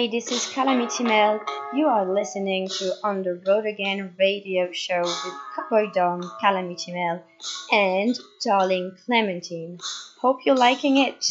Hi, 0.05 0.11
this 0.11 0.31
is 0.31 0.45
Calamity 0.53 1.03
Mel. 1.03 1.41
You 1.73 1.87
are 1.87 2.05
listening 2.05 2.67
to 2.67 2.93
On 3.03 3.23
the 3.23 3.41
Road 3.47 3.65
Again 3.65 4.13
radio 4.19 4.71
show 4.71 5.01
with 5.01 5.33
Cowboy 5.55 5.89
Dom, 5.93 6.21
Calamity 6.39 6.91
Mel, 6.93 7.23
and 7.71 8.15
Darling 8.43 8.95
Clementine. 9.03 9.79
Hope 10.21 10.45
you're 10.45 10.55
liking 10.55 10.97
it. 10.97 11.25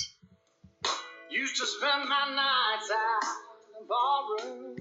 Used 1.30 1.56
to 1.58 1.66
spend 1.68 2.08
my 2.08 2.26
nights 2.34 2.90
out 2.90 3.22
in 3.62 3.70
the 3.78 3.86
ballroom. 3.88 4.76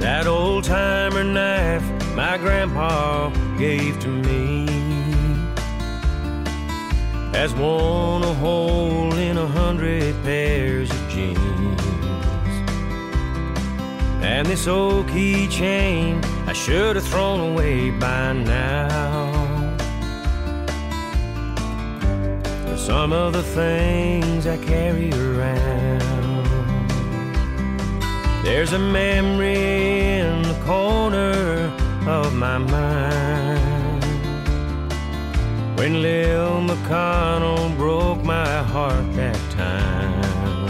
That 0.00 0.26
old 0.26 0.64
timer 0.64 1.24
knife 1.24 2.14
my 2.14 2.36
grandpa 2.36 3.30
gave 3.56 3.98
to 4.00 4.08
me 4.08 4.69
has 7.32 7.54
worn 7.54 8.22
a 8.22 8.34
hole 8.34 9.14
in 9.14 9.38
a 9.38 9.46
hundred 9.46 10.14
pairs 10.24 10.90
of 10.90 11.08
jeans. 11.08 11.80
And 14.22 14.46
this 14.46 14.66
old 14.66 15.06
keychain 15.06 16.24
I 16.46 16.52
should 16.52 16.96
have 16.96 17.06
thrown 17.06 17.52
away 17.52 17.90
by 17.90 18.32
now. 18.32 19.76
For 22.66 22.76
some 22.76 23.12
of 23.12 23.32
the 23.32 23.42
things 23.42 24.46
I 24.46 24.56
carry 24.58 25.12
around. 25.12 26.00
There's 28.42 28.72
a 28.72 28.78
memory 28.78 30.18
in 30.18 30.42
the 30.42 30.58
corner 30.64 31.72
of 32.06 32.34
my 32.34 32.58
mind 32.58 33.49
when 35.80 36.02
Lil 36.02 36.60
McConnell 36.68 37.74
broke 37.78 38.22
my 38.22 38.62
heart 38.64 39.06
that 39.14 39.40
time. 39.50 40.68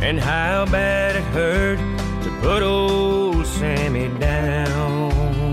And 0.00 0.18
how 0.18 0.64
bad 0.64 1.16
it 1.16 1.24
hurt 1.36 1.78
to 2.24 2.30
put 2.40 2.62
old 2.62 3.44
Sammy 3.46 4.08
down. 4.18 5.52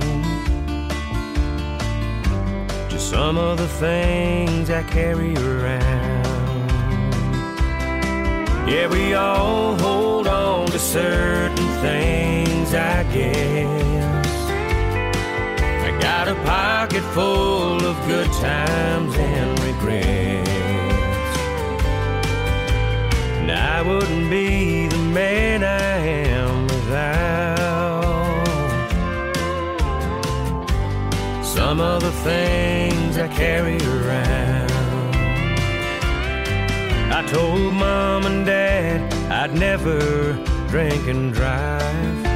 Just 2.89 3.10
some 3.10 3.38
of 3.38 3.57
the 3.57 3.68
things 3.68 4.70
I 4.70 4.84
carry 4.84 5.36
around. 5.36 6.70
Yeah, 8.70 8.88
we 8.88 9.16
all 9.16 9.76
hold 9.80 10.28
on 10.28 10.68
to 10.68 10.80
certain 10.80 11.70
things, 11.84 12.74
I 12.74 13.03
guess. 13.14 13.89
A 16.30 16.36
pocket 16.45 17.01
full 17.15 17.84
of 17.84 17.95
good 18.05 18.32
times 18.34 19.15
and 19.15 19.59
regrets. 19.61 20.47
And 23.39 23.51
I 23.51 23.82
wouldn't 23.82 24.30
be 24.30 24.88
the 24.88 24.99
man 24.99 25.63
I 25.63 25.97
am 25.97 26.67
without 26.67 27.57
some 31.43 31.80
of 31.82 32.03
the 32.03 32.11
things 32.11 33.17
I 33.17 33.27
carry 33.30 33.80
around. 33.80 35.15
I 37.11 37.25
told 37.25 37.73
mom 37.73 38.27
and 38.27 38.45
dad 38.45 39.11
I'd 39.32 39.55
never 39.55 40.34
drink 40.67 41.07
and 41.07 41.34
drive. 41.34 42.28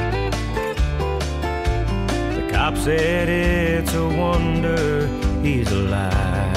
Pop 2.64 2.78
said 2.78 3.28
it's 3.28 3.93
a 3.93 4.07
wonder 4.07 5.05
he's 5.41 5.70
alive. 5.70 6.55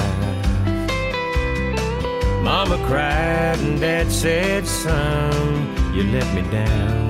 Mama 2.41 2.77
cried 2.87 3.59
and 3.59 3.77
Dad 3.77 4.09
said, 4.09 4.65
son, 4.65 5.67
you 5.93 6.03
let 6.03 6.33
me 6.33 6.43
down. 6.49 7.09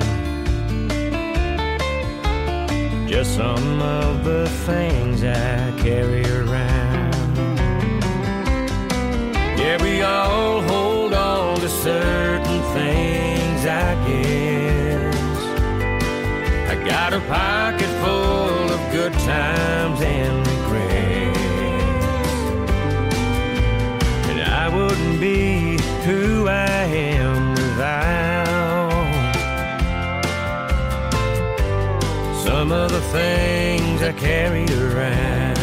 Just 3.06 3.36
some 3.36 3.80
of 3.80 4.24
the 4.24 4.48
things 4.66 5.22
I 5.22 5.72
carry 5.78 6.24
around. 6.28 7.36
Yeah, 9.60 9.80
we 9.80 10.02
all 10.02 10.60
hold 10.62 11.14
on 11.14 11.60
to 11.60 11.68
certain 11.68 12.62
things, 12.74 13.64
I 13.64 13.94
guess. 14.08 15.40
I 16.72 16.74
got 16.84 17.12
a 17.12 17.20
pocket 17.28 17.90
full 18.02 18.17
times 19.28 20.00
and 20.00 20.36
regrets. 20.52 21.38
And 24.30 24.40
I 24.40 24.66
wouldn't 24.74 25.20
be 25.20 25.76
who 26.06 26.48
I 26.48 26.84
am 27.14 27.50
without 27.50 28.88
some 32.46 32.72
of 32.72 32.90
the 32.90 33.02
things 33.18 34.02
I 34.02 34.12
carry 34.12 34.66
around. 34.82 35.58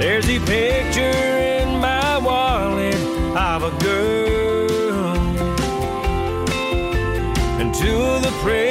There's 0.00 0.28
a 0.28 0.38
picture 0.40 1.36
in 1.60 1.68
my 1.78 2.18
wallet 2.18 3.00
of 3.52 3.62
a 3.70 3.72
girl 3.84 5.16
and 7.60 7.72
two 7.74 8.00
of 8.14 8.22
the 8.22 8.32
prayers. 8.42 8.69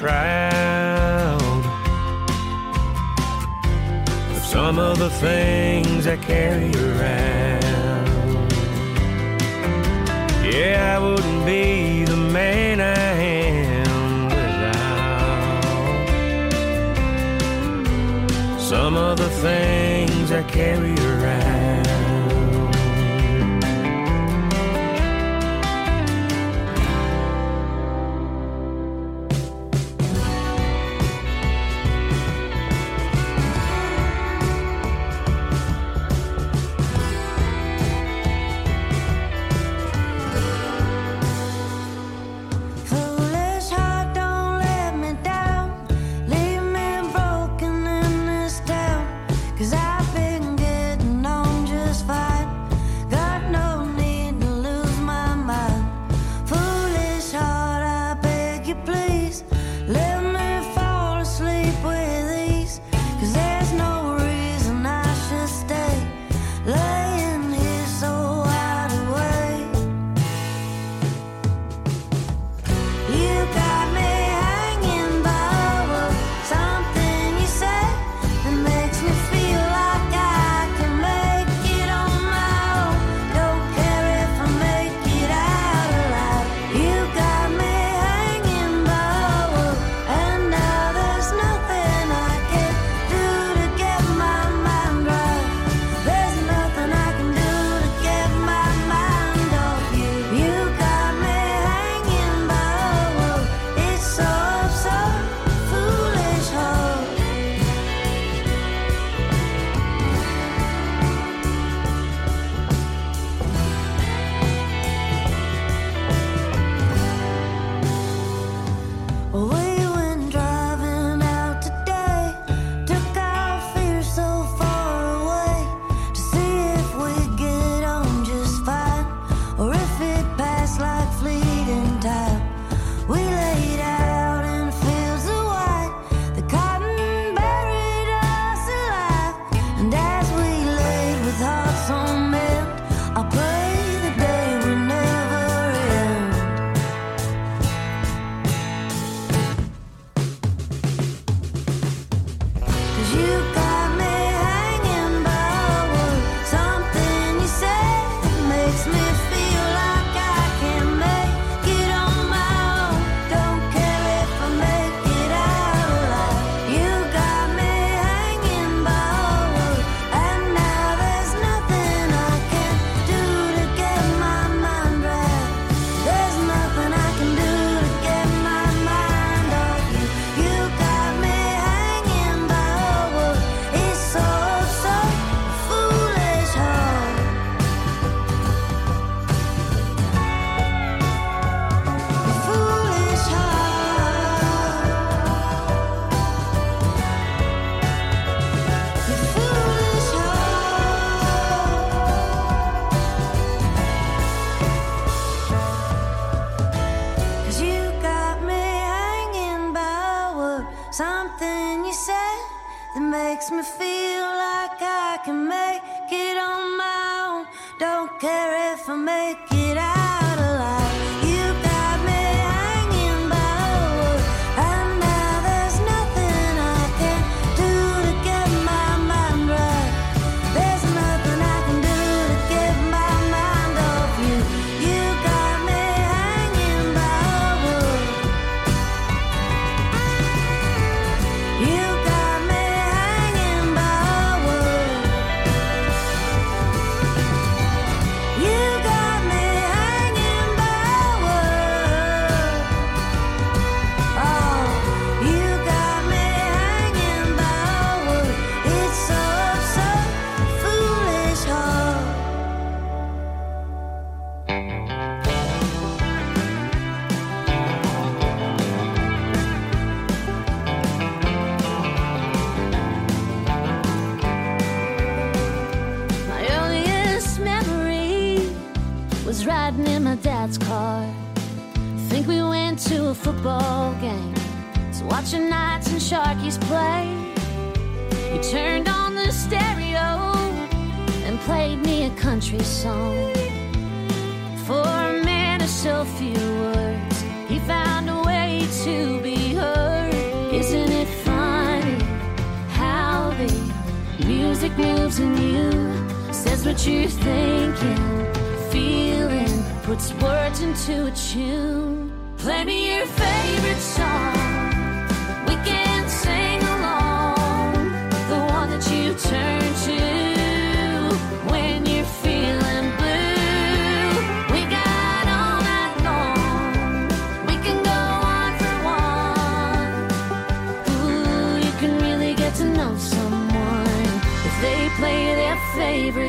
proud 0.00 1.62
of 4.30 4.42
some 4.42 4.78
of 4.78 4.98
the 4.98 5.10
things 5.10 6.06
I 6.06 6.16
carry 6.16 6.72
around. 6.74 8.50
Yeah, 10.42 10.96
I 10.96 10.98
wouldn't 11.04 11.44
be 11.44 12.04
the 12.04 12.16
man 12.16 12.80
I 12.80 13.12
am 13.74 14.24
without 14.30 14.80
some 18.58 18.96
of 18.96 19.18
the 19.18 19.28
things 19.28 20.32
I 20.32 20.42
carry 20.44 20.94
around. 20.94 21.19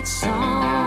Favorite 0.01 0.07
song. 0.07 0.80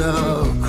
Kids 0.00 0.59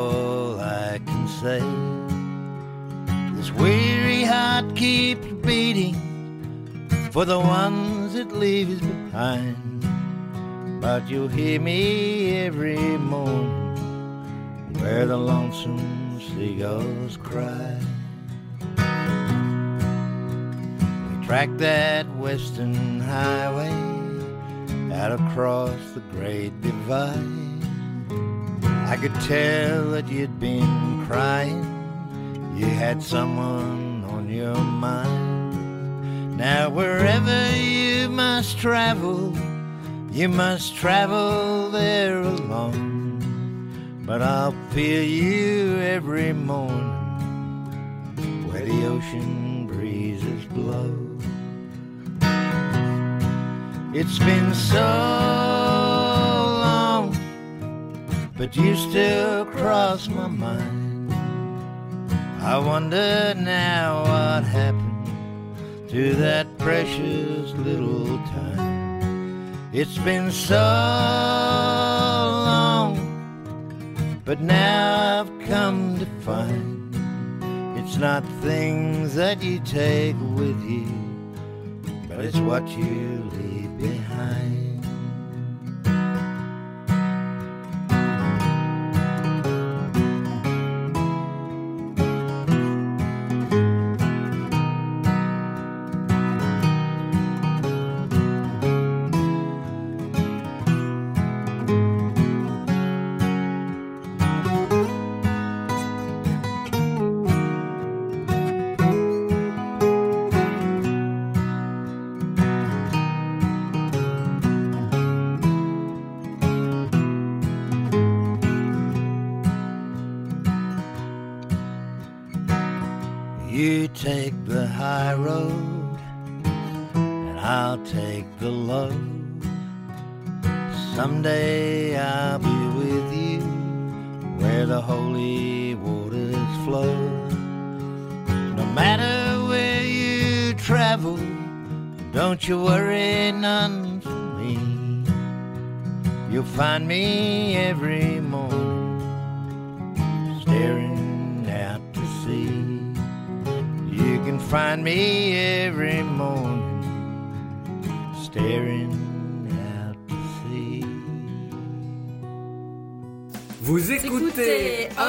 all 0.00 0.60
I 0.60 1.00
can 1.08 1.24
say. 1.40 1.62
This 3.36 3.50
weary 3.52 4.22
heart 4.22 4.76
keeps 4.76 5.26
beating 5.46 5.96
for 7.12 7.24
the 7.24 7.38
ones 7.38 8.14
it 8.14 8.30
leaves 8.32 8.80
behind. 8.80 9.56
But 10.80 11.08
you'll 11.10 11.34
hear 11.40 11.60
me 11.60 12.38
every 12.46 12.78
morning 13.12 13.76
where 14.80 15.04
the 15.06 15.16
lonesome 15.16 16.20
seagulls 16.28 17.16
cry. 17.18 17.76
We 21.08 21.26
track 21.26 21.50
that 21.58 22.06
western 22.16 23.00
highway 23.00 23.76
out 25.00 25.12
across 25.20 25.82
the 25.94 26.02
great 26.14 26.58
divide. 26.60 27.49
I 28.90 28.96
could 28.96 29.14
tell 29.20 29.92
that 29.92 30.08
you'd 30.08 30.40
been 30.40 31.06
crying, 31.06 31.62
you 32.56 32.66
had 32.66 33.00
someone 33.00 34.04
on 34.06 34.28
your 34.28 34.56
mind. 34.56 36.36
Now, 36.36 36.70
wherever 36.70 37.56
you 37.56 38.08
must 38.08 38.58
travel, 38.58 39.32
you 40.10 40.28
must 40.28 40.74
travel 40.74 41.70
there 41.70 42.18
alone. 42.18 44.02
But 44.04 44.22
I'll 44.22 44.56
feel 44.70 45.04
you 45.04 45.76
every 45.78 46.32
morning 46.32 46.90
where 48.50 48.64
the 48.64 48.86
ocean 48.88 49.68
breezes 49.68 50.46
blow. 50.46 50.92
It's 53.94 54.18
been 54.18 54.52
so 54.52 55.89
but 58.40 58.56
you 58.56 58.74
still 58.74 59.44
cross 59.44 60.08
my 60.08 60.26
mind. 60.26 61.12
I 62.40 62.56
wonder 62.56 63.34
now 63.36 64.00
what 64.04 64.44
happened 64.44 65.90
to 65.90 66.14
that 66.14 66.46
precious 66.56 67.52
little 67.52 68.16
time. 68.28 69.70
It's 69.74 69.98
been 69.98 70.30
so 70.30 70.56
long, 72.46 72.96
but 74.24 74.40
now 74.40 75.20
I've 75.20 75.46
come 75.46 75.98
to 75.98 76.06
find 76.24 76.94
it's 77.78 77.98
not 77.98 78.24
things 78.40 79.16
that 79.16 79.42
you 79.42 79.60
take 79.60 80.16
with 80.34 80.58
you, 80.64 80.88
but 82.08 82.24
it's 82.24 82.38
what 82.38 82.66
you 82.70 83.30
leave 83.34 83.76
behind. 83.76 84.59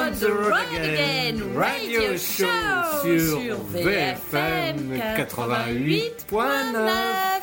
On 0.02 0.12
the 0.20 0.34
Road 0.34 0.74
Again 0.74 1.54
Radio 1.56 2.18
Show 2.18 2.48
sur 3.04 3.40
VFM 3.72 5.00
88.9. 5.16 7.41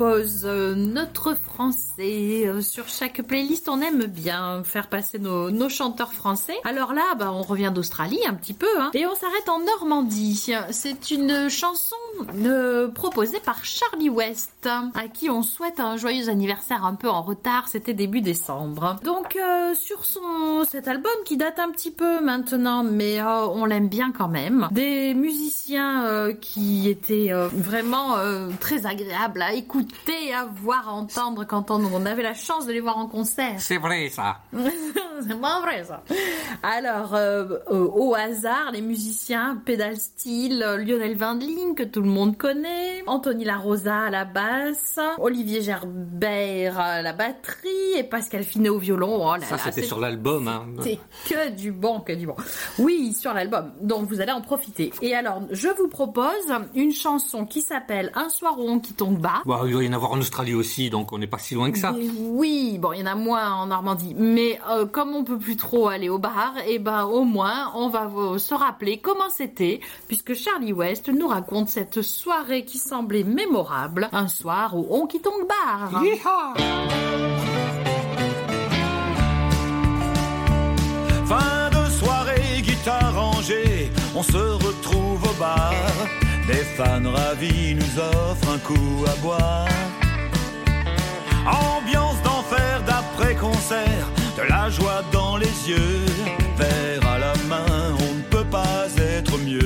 propose 0.00 0.46
euh, 0.46 0.74
notre 0.74 1.34
chaque 3.00 3.22
playlist, 3.22 3.70
on 3.70 3.80
aime 3.80 4.04
bien 4.04 4.62
faire 4.62 4.86
passer 4.88 5.18
nos, 5.18 5.68
chanteurs 5.70 6.12
français. 6.12 6.56
Alors 6.64 6.92
là, 6.92 7.14
bah, 7.18 7.32
on 7.32 7.40
revient 7.40 7.72
d'Australie 7.74 8.20
un 8.26 8.34
petit 8.34 8.52
peu, 8.52 8.68
hein, 8.78 8.90
et 8.92 9.06
on 9.06 9.14
s'arrête 9.14 9.48
en 9.48 9.60
Normandie. 9.60 10.52
C'est 10.70 11.10
une 11.10 11.48
chanson 11.48 11.96
euh, 12.44 12.88
proposée 12.88 13.40
par 13.40 13.64
Charlie 13.64 14.10
West, 14.10 14.68
à 14.94 15.08
qui 15.08 15.30
on 15.30 15.42
souhaite 15.42 15.80
un 15.80 15.96
joyeux 15.96 16.28
anniversaire 16.28 16.84
un 16.84 16.94
peu 16.94 17.08
en 17.08 17.22
retard. 17.22 17.68
C'était 17.68 17.94
début 17.94 18.20
décembre. 18.20 18.98
Donc 19.02 19.34
euh, 19.36 19.74
sur 19.74 20.04
son 20.04 20.66
cet 20.70 20.86
album 20.86 21.10
qui 21.24 21.38
date 21.38 21.58
un 21.58 21.70
petit 21.70 21.92
peu 21.92 22.20
maintenant, 22.20 22.84
mais 22.84 23.18
euh, 23.18 23.46
on 23.46 23.64
l'aime 23.64 23.88
bien 23.88 24.12
quand 24.12 24.28
même. 24.28 24.68
Des 24.72 25.14
musiciens 25.14 26.34
qui 26.38 26.90
étaient 26.90 27.30
vraiment 27.32 28.16
très 28.60 28.84
agréables 28.84 29.40
à 29.40 29.54
écouter, 29.54 30.34
à 30.34 30.44
voir, 30.44 30.90
à 30.90 30.92
entendre 30.92 31.46
quand 31.46 31.70
on 31.70 32.04
avait 32.04 32.22
la 32.22 32.34
chance 32.34 32.66
de 32.66 32.72
les 32.72 32.80
voir 32.80 32.89
en 32.98 33.06
concert. 33.06 33.56
C'est 33.58 33.78
vrai 33.78 34.08
ça. 34.08 34.38
C'est 34.52 35.38
pas 35.38 35.60
vrai 35.60 35.84
ça. 35.84 36.02
Alors, 36.62 37.14
euh, 37.14 37.58
euh, 37.70 37.88
au 37.92 38.14
hasard, 38.14 38.70
les 38.72 38.80
musiciens, 38.80 39.60
Pedal 39.66 39.98
Steel, 39.98 40.62
euh, 40.62 40.78
Lionel 40.78 41.14
Vindling, 41.14 41.74
que 41.74 41.82
tout 41.82 42.00
le 42.00 42.08
monde 42.08 42.38
connaît, 42.38 43.02
Anthony 43.06 43.44
La 43.44 43.58
Rosa 43.58 44.04
à 44.04 44.10
la 44.10 44.24
basse, 44.24 44.98
Olivier 45.18 45.60
Gerbert 45.60 46.80
à 46.80 47.02
la 47.02 47.12
batterie 47.12 47.98
et 47.98 48.02
Pascal 48.04 48.44
Finet 48.44 48.70
au 48.70 48.78
violon. 48.78 49.20
Oh 49.20 49.36
là 49.36 49.44
Ça, 49.44 49.58
c'était 49.58 49.82
sur 49.82 50.00
l'album. 50.00 50.48
Hein. 50.48 50.66
c'est 50.82 50.98
que 51.28 51.50
du 51.50 51.70
bon, 51.70 52.00
que 52.00 52.12
du 52.12 52.26
bon. 52.26 52.36
Oui, 52.78 53.12
sur 53.12 53.34
l'album. 53.34 53.72
Donc 53.82 54.08
vous 54.08 54.22
allez 54.22 54.32
en 54.32 54.40
profiter. 54.40 54.90
Et 55.02 55.14
alors, 55.14 55.42
je 55.50 55.68
vous 55.68 55.88
propose 55.88 56.30
une 56.74 56.92
chanson 56.92 57.44
qui 57.44 57.60
s'appelle 57.60 58.10
Un 58.14 58.30
soir 58.30 58.58
où 58.58 58.66
on 58.66 58.78
quitte 58.78 59.00
bas. 59.08 59.42
Bon, 59.44 59.64
il 59.64 59.72
doit 59.72 59.84
y 59.84 59.88
en 59.88 59.92
avoir 59.92 60.12
en 60.12 60.18
Australie 60.18 60.54
aussi, 60.54 60.90
donc 60.90 61.12
on 61.12 61.18
n'est 61.18 61.26
pas 61.26 61.38
si 61.38 61.54
loin 61.54 61.70
que 61.70 61.78
ça. 61.78 61.92
Mais 61.92 62.06
Oui, 62.20 62.78
bon, 62.80 62.92
il 62.92 63.00
y 63.00 63.02
en 63.02 63.06
a 63.06 63.14
moins 63.14 63.52
en 63.52 63.66
Normandie, 63.66 64.14
mais 64.16 64.58
euh, 64.70 64.86
comme 64.86 65.14
on 65.14 65.22
peut 65.22 65.38
plus 65.38 65.56
trop 65.56 65.88
aller 65.88 66.08
au 66.08 66.18
bar, 66.18 66.54
et 66.66 66.78
ben 66.78 67.04
au 67.04 67.24
moins 67.24 67.70
on 67.74 67.88
va 67.88 68.10
se 68.38 68.54
rappeler 68.54 68.98
comment 68.98 69.28
c'était, 69.28 69.80
puisque 70.08 70.34
Charlie 70.34 70.72
West 70.72 71.08
nous 71.08 71.28
raconte 71.28 71.68
cette 71.68 72.02
soirée 72.02 72.64
qui 72.64 72.78
semblait 72.78 73.24
mémorable, 73.24 74.08
un 74.12 74.28
soir 74.28 74.74
on 74.74 75.06
quitte 75.06 75.26
le 75.26 75.46
bar. 75.46 76.02
Fin 81.26 81.70
de 81.70 81.90
soirée, 81.90 82.62
guitare 82.62 83.14
rangée, 83.14 83.90
on 84.16 84.22
se 84.22 84.36
retrouve 84.36 85.22
au 85.22 85.34
bar. 85.38 85.74
Des 86.46 86.64
fans 86.76 87.12
ravis 87.12 87.74
nous 87.74 88.00
offrent 88.00 88.54
un 88.54 88.58
coup 88.58 89.04
à 89.06 89.14
boire. 89.22 89.68
Ambiance 91.46 92.09
d'enfer 93.20 93.36
d'après-concert, 93.36 94.08
de 94.36 94.48
la 94.48 94.70
joie 94.70 95.02
dans 95.12 95.36
les 95.36 95.68
yeux. 95.68 96.06
Verre 96.56 97.06
à 97.06 97.18
la 97.18 97.34
main, 97.48 97.96
on 97.98 98.14
ne 98.14 98.22
peut 98.22 98.48
pas 98.50 98.86
être 98.96 99.38
mieux. 99.38 99.59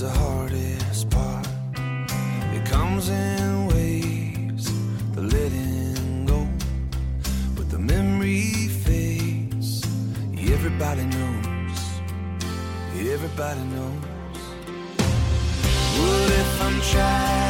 the 0.00 0.08
hardest 0.08 1.10
part. 1.10 1.46
It 2.54 2.64
comes 2.64 3.10
in 3.10 3.66
waves, 3.66 4.64
the 5.12 5.20
letting 5.20 6.24
go. 6.24 6.48
But 7.54 7.68
the 7.70 7.78
memory 7.78 8.68
fades. 8.84 9.84
Everybody 10.54 11.04
knows. 11.04 11.78
Everybody 12.96 13.60
knows. 13.74 14.38
What 15.98 16.30
if 16.32 16.62
I'm 16.62 16.80
trying? 16.80 17.49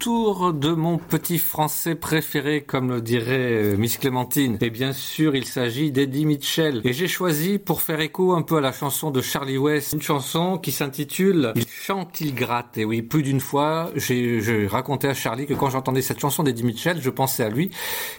Au 0.00 0.02
tour 0.02 0.52
de 0.54 0.72
mon 0.72 0.96
petit 0.96 1.38
français 1.38 1.94
préféré, 1.94 2.62
comme 2.62 2.88
le 2.88 3.02
dirait 3.02 3.74
euh, 3.74 3.76
Miss 3.76 3.98
Clémentine. 3.98 4.56
Et 4.62 4.70
bien 4.70 4.94
sûr, 4.94 5.36
il 5.36 5.44
s'agit 5.44 5.90
d'Eddie 5.90 6.24
Mitchell. 6.24 6.80
Et 6.84 6.94
j'ai 6.94 7.06
choisi 7.06 7.58
pour 7.58 7.82
faire 7.82 8.00
écho 8.00 8.32
un 8.32 8.40
peu 8.40 8.56
à 8.56 8.60
la 8.62 8.72
chanson 8.72 9.10
de 9.10 9.20
Charlie 9.20 9.58
West, 9.58 9.92
une 9.92 10.00
chanson 10.00 10.56
qui 10.56 10.72
s'intitule 10.72 11.52
Il 11.54 11.66
chante, 11.68 12.20
il 12.22 12.34
gratte. 12.34 12.78
Et 12.78 12.86
oui, 12.86 13.02
plus 13.02 13.22
d'une 13.22 13.40
fois, 13.40 13.90
j'ai 13.94 14.66
raconté 14.66 15.06
à 15.06 15.12
Charlie 15.12 15.46
que 15.46 15.54
quand 15.54 15.68
j'entendais 15.68 16.02
cette 16.02 16.20
chanson 16.20 16.44
d'Eddie 16.44 16.64
Mitchell, 16.64 16.98
je 17.02 17.10
pensais 17.10 17.44
à 17.44 17.50
lui, 17.50 17.70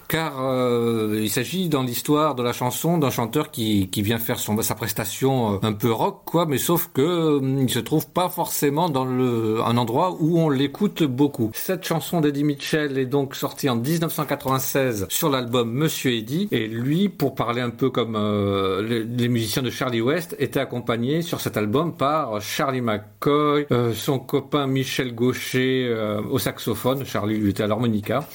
car 0.07 0.35
euh, 0.39 1.19
il 1.19 1.29
s'agit 1.31 1.67
dans 1.67 1.81
l'histoire 1.81 2.35
de 2.35 2.43
la 2.43 2.53
chanson 2.53 2.99
d'un 2.99 3.09
chanteur 3.09 3.49
qui, 3.49 3.89
qui 3.89 4.03
vient 4.03 4.19
faire 4.19 4.37
son, 4.37 4.61
sa 4.61 4.75
prestation 4.75 5.53
euh, 5.53 5.57
un 5.63 5.73
peu 5.73 5.91
rock, 5.91 6.21
quoi, 6.25 6.45
mais 6.45 6.59
sauf 6.59 6.91
que 6.93 7.01
euh, 7.01 7.57
il 7.59 7.69
se 7.71 7.79
trouve 7.79 8.07
pas 8.07 8.29
forcément 8.29 8.89
dans 8.89 9.05
le, 9.05 9.61
un 9.65 9.77
endroit 9.77 10.15
où 10.19 10.37
on 10.37 10.49
l'écoute 10.49 11.03
beaucoup. 11.03 11.49
Cette 11.71 11.85
chanson 11.85 12.19
d'Eddie 12.19 12.43
Mitchell 12.43 12.97
est 12.97 13.05
donc 13.05 13.33
sortie 13.33 13.69
en 13.69 13.77
1996 13.77 15.05
sur 15.07 15.29
l'album 15.29 15.71
Monsieur 15.71 16.11
Eddie, 16.11 16.49
et 16.51 16.67
lui, 16.67 17.07
pour 17.07 17.33
parler 17.33 17.61
un 17.61 17.69
peu 17.69 17.89
comme 17.89 18.17
euh, 18.17 18.81
les, 18.81 19.05
les 19.05 19.29
musiciens 19.29 19.61
de 19.61 19.69
Charlie 19.69 20.01
West, 20.01 20.35
était 20.37 20.59
accompagné 20.59 21.21
sur 21.21 21.39
cet 21.39 21.55
album 21.55 21.95
par 21.95 22.41
Charlie 22.41 22.81
McCoy, 22.81 23.67
euh, 23.71 23.93
son 23.93 24.19
copain 24.19 24.67
Michel 24.67 25.15
Gaucher 25.15 25.87
euh, 25.87 26.21
au 26.29 26.39
saxophone, 26.39 27.05
Charlie 27.05 27.37
lui 27.37 27.51
était 27.51 27.63
à 27.63 27.67
l'harmonica. 27.67 28.27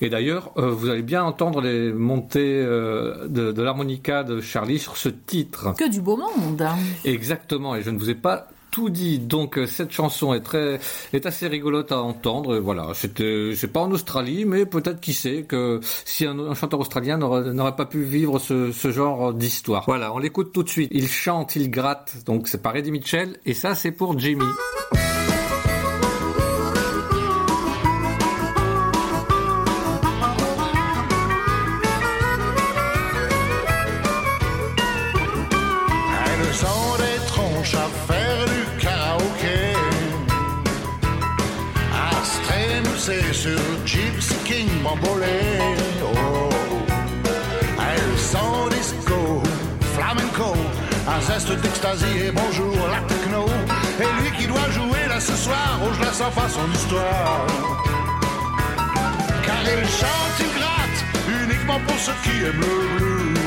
Et 0.00 0.08
d'ailleurs, 0.08 0.50
vous 0.56 0.88
allez 0.88 1.02
bien 1.02 1.22
entendre 1.22 1.60
les 1.60 1.92
montées 1.92 2.60
de, 2.64 3.28
de 3.28 3.62
l'harmonica 3.62 4.24
de 4.24 4.40
Charlie 4.40 4.80
sur 4.80 4.96
ce 4.96 5.10
titre. 5.10 5.76
Que 5.76 5.88
du 5.88 6.00
beau 6.00 6.16
monde. 6.16 6.66
Exactement, 7.04 7.76
et 7.76 7.82
je 7.82 7.90
ne 7.90 7.98
vous 7.98 8.10
ai 8.10 8.16
pas 8.16 8.48
tout 8.70 8.90
dit. 8.90 9.18
Donc 9.18 9.58
euh, 9.58 9.66
cette 9.66 9.92
chanson 9.92 10.34
est 10.34 10.40
très 10.40 10.80
est 11.12 11.26
assez 11.26 11.46
rigolote 11.46 11.92
à 11.92 12.00
entendre. 12.00 12.56
Et 12.56 12.60
Voilà, 12.60 12.88
c'était 12.94 13.52
c'est 13.54 13.72
pas 13.72 13.80
en 13.80 13.90
Australie, 13.90 14.44
mais 14.44 14.66
peut-être 14.66 15.00
qui 15.00 15.12
sait 15.12 15.42
que 15.42 15.80
si 15.82 16.26
un, 16.26 16.38
un 16.38 16.54
chanteur 16.54 16.80
australien 16.80 17.18
n'aurait 17.18 17.52
n'aurait 17.52 17.76
pas 17.76 17.86
pu 17.86 18.02
vivre 18.02 18.38
ce, 18.38 18.72
ce 18.72 18.90
genre 18.90 19.32
d'histoire. 19.32 19.84
Voilà, 19.86 20.12
on 20.14 20.18
l'écoute 20.18 20.52
tout 20.52 20.62
de 20.62 20.68
suite. 20.68 20.90
Il 20.92 21.08
chante, 21.08 21.56
il 21.56 21.70
gratte. 21.70 22.24
Donc 22.26 22.48
c'est 22.48 22.62
par 22.62 22.76
Eddie 22.76 22.92
Mitchell 22.92 23.38
et 23.46 23.54
ça 23.54 23.74
c'est 23.74 23.92
pour 23.92 24.18
Jimmy. 24.18 24.44
Bambolé. 44.90 45.58
Oh. 46.02 46.48
Elles 47.78 48.18
sont 48.18 48.68
disco, 48.70 49.42
flamenco, 49.94 50.56
un 51.06 51.20
zeste 51.20 51.52
d'extasie 51.62 52.18
et 52.26 52.32
bonjour 52.32 52.76
la 52.88 53.00
techno. 53.06 53.46
Et 54.00 54.10
lui 54.20 54.30
qui 54.36 54.46
doit 54.48 54.70
jouer 54.70 55.06
là 55.08 55.20
ce 55.20 55.36
soir, 55.36 55.78
oh 55.84 55.90
je 55.96 56.00
la 56.04 56.12
sens 56.12 56.34
pas 56.34 56.48
son 56.48 56.68
histoire. 56.72 57.46
Car 59.44 59.62
il 59.62 59.86
chante, 59.88 60.36
il 60.40 60.50
gratte, 60.58 61.00
uniquement 61.44 61.80
pour 61.86 61.98
ceux 61.98 62.18
qui 62.24 62.44
aiment 62.44 62.60
le 62.60 62.98
blues. 62.98 63.38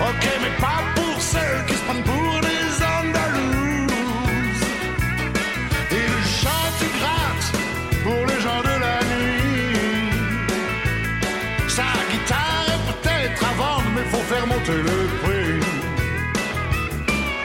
Ok, 0.00 0.24
mais 0.42 0.54
pas 0.60 0.80
pour 0.94 1.20
celles 1.20 1.64
qui 1.66 1.74
se 1.74 1.82
prennent 1.82 2.04
pour 2.04 2.17
monter 14.68 14.82
le 14.82 15.06
prix. 15.22 15.60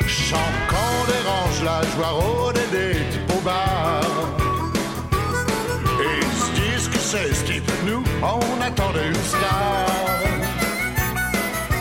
Chant 0.07 0.51
qu'on 0.69 1.05
dérange 1.11 1.63
la 1.63 1.81
joie 1.91 2.13
types 2.13 2.95
au 3.35 3.39
bar. 3.41 4.01
Et 6.01 6.19
ils 6.21 6.37
se 6.41 6.51
disent 6.61 6.89
que 6.89 6.97
c'est 6.99 7.33
ce 7.33 7.45
type, 7.45 7.71
nous, 7.85 8.03
on 8.21 8.61
attendait 8.61 9.07
une 9.07 9.15
star. 9.15 9.87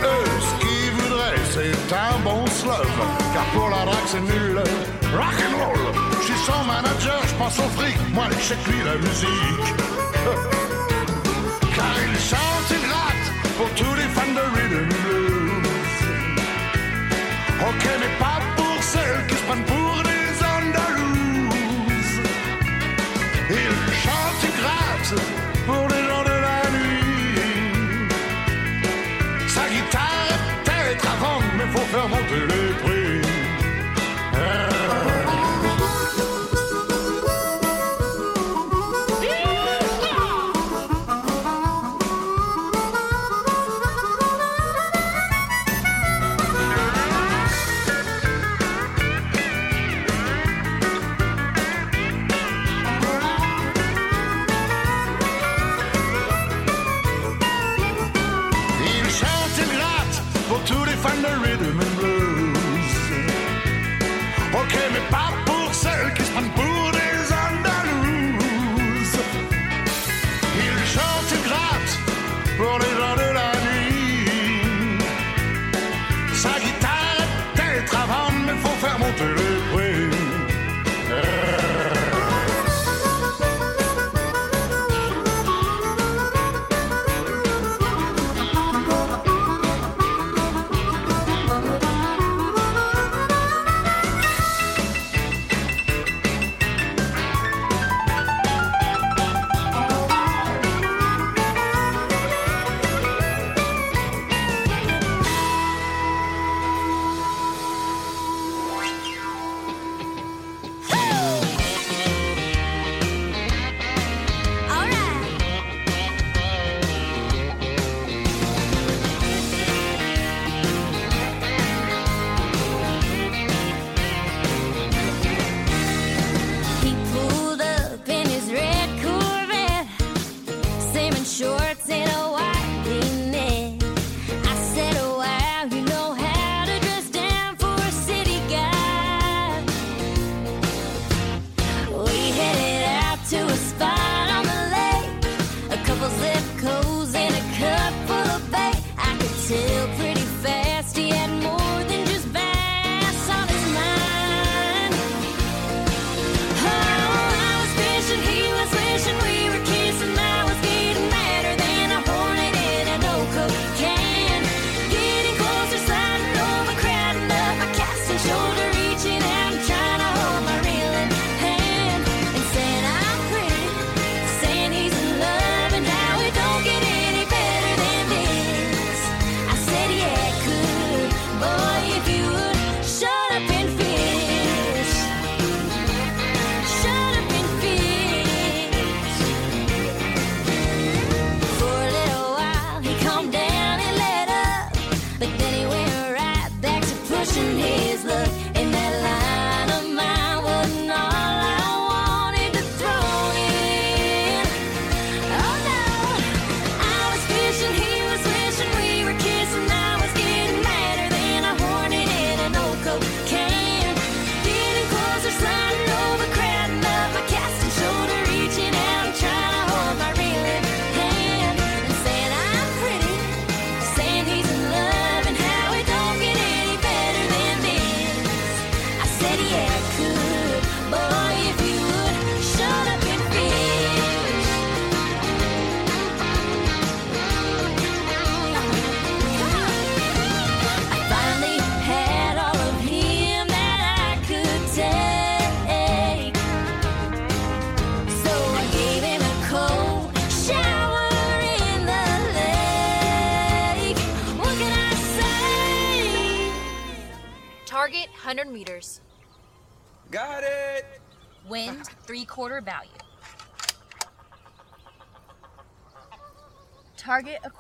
Eux, 0.03 0.31
ce 0.41 0.53
qu'ils 0.61 0.93
voudraient, 0.93 1.45
c'est 1.51 1.95
un 1.95 2.19
bon 2.25 2.47
slove. 2.47 3.01
Car 3.35 3.45
pour 3.55 3.69
la 3.71 3.85
drague, 3.85 4.07
c'est 4.07 4.21
nul. 4.21 4.63
Rock'n'roll. 5.17 5.85
Je 6.21 6.25
suis 6.27 6.41
son 6.47 6.65
manager, 6.65 7.21
je 7.27 7.35
pense 7.35 7.59
au 7.59 7.69
fric. 7.79 7.97
Moi, 8.13 8.25
l'échec, 8.31 8.59
lui, 8.67 8.83
la 8.85 8.97
musique. 8.97 9.75
Car 11.75 11.95
il 12.07 12.19
chante, 12.21 12.71
il 12.71 13.12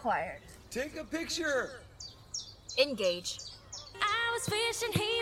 required. 0.03 0.41
Take 0.73 0.99
a 0.99 1.05
picture! 1.05 1.71
Engage. 2.77 3.39
I 4.01 4.31
was 4.33 4.49
fishing, 4.49 4.93
here. 4.93 5.22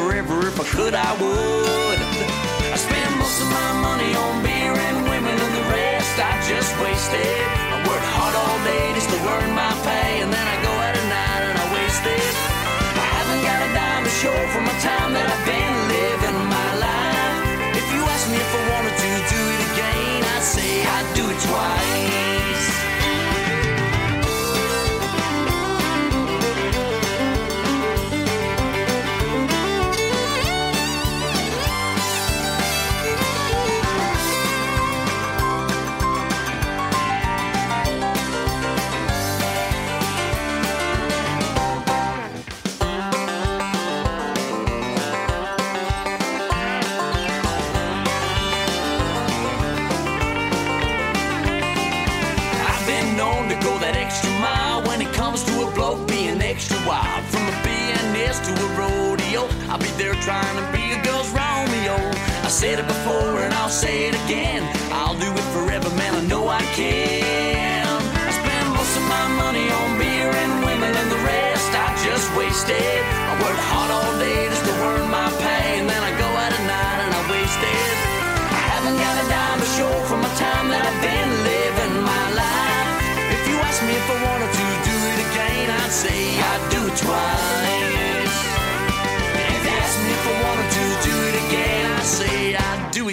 forever 0.00 0.46
if 0.46 0.58
I 0.60 0.64
could, 0.64 0.94
I 0.94 1.12
would. 1.20 1.98
I 2.74 2.76
spend 2.76 3.10
most 3.18 3.40
of 3.42 3.48
my 3.50 3.70
money 3.88 4.12
on 4.14 4.42
beer 4.42 4.72
and 4.72 4.96
women, 5.12 5.36
and 5.44 5.52
the 5.58 5.64
rest 5.76 6.14
I 6.18 6.32
just 6.48 6.72
wasted. 6.80 7.36
I 7.74 7.76
work 7.88 8.04
hard 8.16 8.34
all 8.42 8.58
day 8.64 8.84
just 8.94 9.10
to 9.12 9.18
earn 9.34 9.50
my 9.54 9.69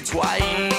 twice. 0.08 0.77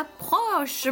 apprendre 0.00 0.39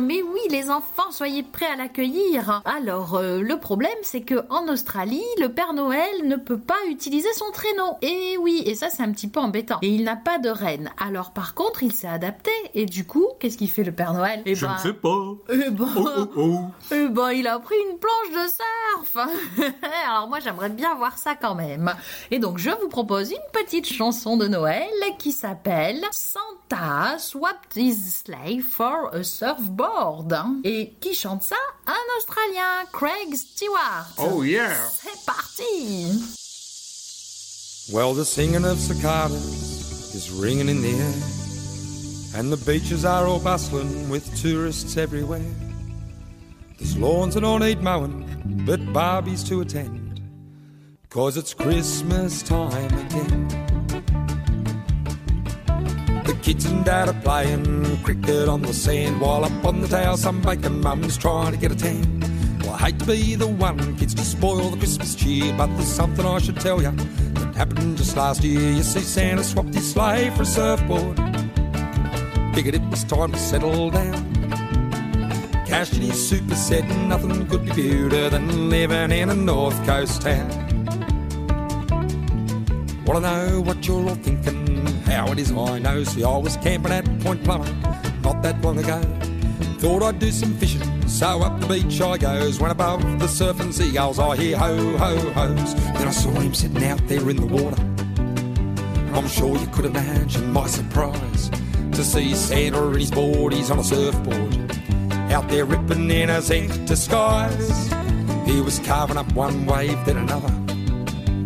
mais 0.01 0.23
oui, 0.23 0.41
les 0.51 0.71
enfants, 0.71 1.11
soyez 1.11 1.43
prêts 1.43 1.67
à 1.67 1.77
l'accueillir. 1.77 2.63
Alors, 2.65 3.17
euh, 3.17 3.41
le 3.41 3.59
problème, 3.59 3.91
c'est 4.03 4.23
que 4.23 4.45
en 4.51 4.67
Australie, 4.69 5.25
le 5.41 5.49
Père 5.49 5.75
Noël 5.75 6.27
ne 6.27 6.37
peut 6.37 6.59
pas 6.59 6.79
utiliser 6.89 7.33
son 7.35 7.51
traîneau. 7.51 7.97
Et 8.03 8.37
oui, 8.39 8.63
et 8.65 8.75
ça, 8.75 8.89
c'est 8.89 9.03
un 9.03 9.13
petit 9.13 9.29
peu 9.29 9.41
embêtant. 9.41 9.79
Et 9.83 9.89
il 9.89 10.05
n'a 10.05 10.17
pas 10.17 10.39
de 10.39 10.49
reine. 10.49 10.91
Alors, 10.99 11.33
par 11.33 11.55
contre, 11.55 11.83
il 11.83 11.93
s'est 11.93 12.09
adapté. 12.09 12.51
Et 12.75 12.87
du 12.87 13.05
coup, 13.07 13.27
qu'est-ce 13.41 13.59
qu'il 13.59 13.71
fait 13.71 13.85
le 13.85 13.93
Père 13.93 14.15
Noël? 14.15 14.43
Eh 14.47 14.55
Je 14.55 14.65
ben, 14.67 14.75
ne 14.75 14.79
sais 14.79 14.93
pas. 14.95 15.09
Eh 15.51 15.71
ben, 15.71 15.89
Oh, 15.97 16.09
oh, 16.17 16.29
oh. 16.37 16.61
eh 16.93 17.09
ben, 17.09 17.31
il 17.33 17.47
a 17.47 17.59
pris 17.59 17.75
une 17.91 17.99
planche 17.99 18.31
de 18.31 18.49
surf. 18.51 19.29
Alors 20.09 20.29
moi, 20.29 20.39
j'aimerais 20.41 20.71
bien 20.71 20.95
voir 20.95 21.19
ça 21.19 21.35
quand 21.35 21.55
même. 21.55 21.93
Et 22.31 22.39
donc, 22.39 22.59
je 22.59 22.71
vous 22.71 22.89
propose 22.89 23.31
une 23.31 23.37
petite 23.53 23.87
chanson 23.87 24.37
de 24.37 24.47
Noël 24.49 24.87
qui 25.19 25.33
s'appelle 25.33 26.01
Santa 26.13 27.19
swapped 27.19 27.77
his 27.77 28.23
sleigh 28.25 28.61
for 28.61 29.11
a 29.15 29.23
surfboard. 29.59 30.35
Et 30.65 30.93
qui 31.01 31.15
chante 31.15 31.43
ça 31.43 31.57
Un 31.87 32.19
Australien, 32.19 32.87
Craig 32.93 33.35
Stewart. 33.35 34.07
Oh, 34.19 34.43
yeah. 34.43 34.75
C'est 34.91 35.25
parti. 35.27 36.23
Well, 37.93 38.15
the 38.15 38.25
singing 38.25 38.65
of 38.65 38.79
cicadas 38.79 40.15
is 40.15 40.31
ringing 40.31 40.69
in 40.69 40.83
the 40.83 40.91
air, 40.91 42.39
and 42.39 42.53
the 42.53 42.59
beaches 42.59 43.05
are 43.05 43.27
all 43.27 43.41
bustling 43.41 44.11
with 44.11 44.25
tourists 44.41 44.97
everywhere. 44.99 45.41
There's 46.79 46.97
lawns 46.99 47.35
that 47.35 47.41
don't 47.41 47.61
need 47.61 47.83
mowing, 47.83 48.27
but 48.67 48.81
Barbies 48.93 49.47
to 49.49 49.63
attend, 49.63 50.21
cause 51.09 51.39
it's 51.39 51.55
Christmas 51.55 52.43
time 52.43 52.93
again. 53.07 53.68
Kids 56.49 56.65
and 56.65 56.83
dad 56.83 57.11
are 57.11 57.21
playing 57.21 58.03
cricket 58.03 58.49
on 58.49 58.63
the 58.63 58.73
sand, 58.73 59.21
while 59.21 59.45
up 59.45 59.65
on 59.67 59.83
the 59.83 59.87
tower, 59.87 60.17
some 60.17 60.41
bacon 60.41 60.81
mum's 60.81 61.19
trying 61.19 61.53
to 61.53 61.59
get 61.59 61.71
a 61.71 61.77
tan. 61.77 62.21
Well, 62.61 62.73
I 62.73 62.79
hate 62.87 62.99
to 63.01 63.05
be 63.05 63.35
the 63.35 63.47
one 63.47 63.99
kids 63.99 64.15
to 64.15 64.25
spoil 64.25 64.71
the 64.71 64.79
Christmas 64.79 65.15
cheer, 65.15 65.55
but 65.59 65.67
there's 65.77 65.93
something 65.93 66.25
I 66.25 66.39
should 66.39 66.59
tell 66.59 66.81
you 66.81 66.91
that 66.93 67.55
happened 67.55 67.99
just 67.99 68.17
last 68.17 68.43
year. 68.43 68.73
You 68.73 68.83
see, 68.83 69.01
Santa 69.01 69.45
swapped 69.45 69.75
his 69.75 69.93
sleigh 69.93 70.31
for 70.31 70.45
a 70.45 70.47
surfboard. 70.47 71.19
Figured 72.55 72.77
it 72.77 72.83
was 72.89 73.05
time 73.05 73.33
to 73.33 73.39
settle 73.39 73.91
down. 73.91 74.15
Cashed 75.67 75.97
in 75.97 76.01
his 76.01 76.29
super 76.31 76.55
set, 76.55 76.89
nothing 77.09 77.47
could 77.49 77.67
be 77.77 78.09
better 78.09 78.31
than 78.31 78.71
living 78.71 79.13
in 79.13 79.29
a 79.29 79.35
North 79.35 79.77
Coast 79.85 80.23
town. 80.23 80.49
Wanna 83.05 83.21
know 83.21 83.61
what 83.61 83.87
you're 83.87 84.09
all 84.09 84.15
thinking? 84.15 84.88
How 85.09 85.33
it 85.33 85.39
is 85.39 85.51
I 85.51 85.79
know. 85.79 86.05
See, 86.05 86.23
I 86.23 86.37
was 86.37 86.57
camping 86.59 86.93
at 86.93 87.05
Point 87.21 87.43
Plomer 87.43 88.23
not 88.23 88.43
that 88.43 88.61
long 88.61 88.79
ago. 88.79 89.01
Thought 89.79 90.03
I'd 90.03 90.19
do 90.19 90.31
some 90.31 90.55
fishing, 90.59 91.09
so 91.09 91.41
up 91.43 91.61
the 91.61 91.67
beach 91.67 92.01
I 92.01 92.19
goes. 92.19 92.61
When 92.61 92.71
above 92.71 93.01
the 93.19 93.27
surf 93.27 93.57
surfing 93.57 93.73
seagulls, 93.73 94.19
I 94.19 94.37
hear 94.37 94.59
ho 94.59 94.77
ho 94.99 95.17
ho's. 95.31 95.75
Then 95.75 96.09
I 96.09 96.11
saw 96.11 96.31
him 96.31 96.53
sitting 96.53 96.85
out 96.85 97.01
there 97.09 97.31
in 97.31 97.37
the 97.37 97.47
water. 97.47 97.81
I'm 99.17 99.27
sure 99.29 99.57
you 99.57 99.67
could 99.69 99.87
imagine 99.87 100.53
my 100.53 100.67
surprise 100.67 101.51
to 101.93 102.05
see 102.05 102.35
Santa 102.35 102.89
in 102.89 103.01
his 103.01 103.11
board. 103.11 103.55
He's 103.55 103.71
on 103.71 103.79
a 103.79 103.85
surfboard, 103.85 104.71
out 105.33 105.49
there 105.49 105.65
ripping 105.65 106.11
in 106.11 106.29
his 106.29 106.51
ink 106.51 106.87
disguise. 106.87 107.89
He 108.47 108.61
was 108.61 108.79
carving 108.81 109.17
up 109.17 109.33
one 109.33 109.65
wave, 109.65 110.05
then 110.05 110.19
another. 110.19 110.53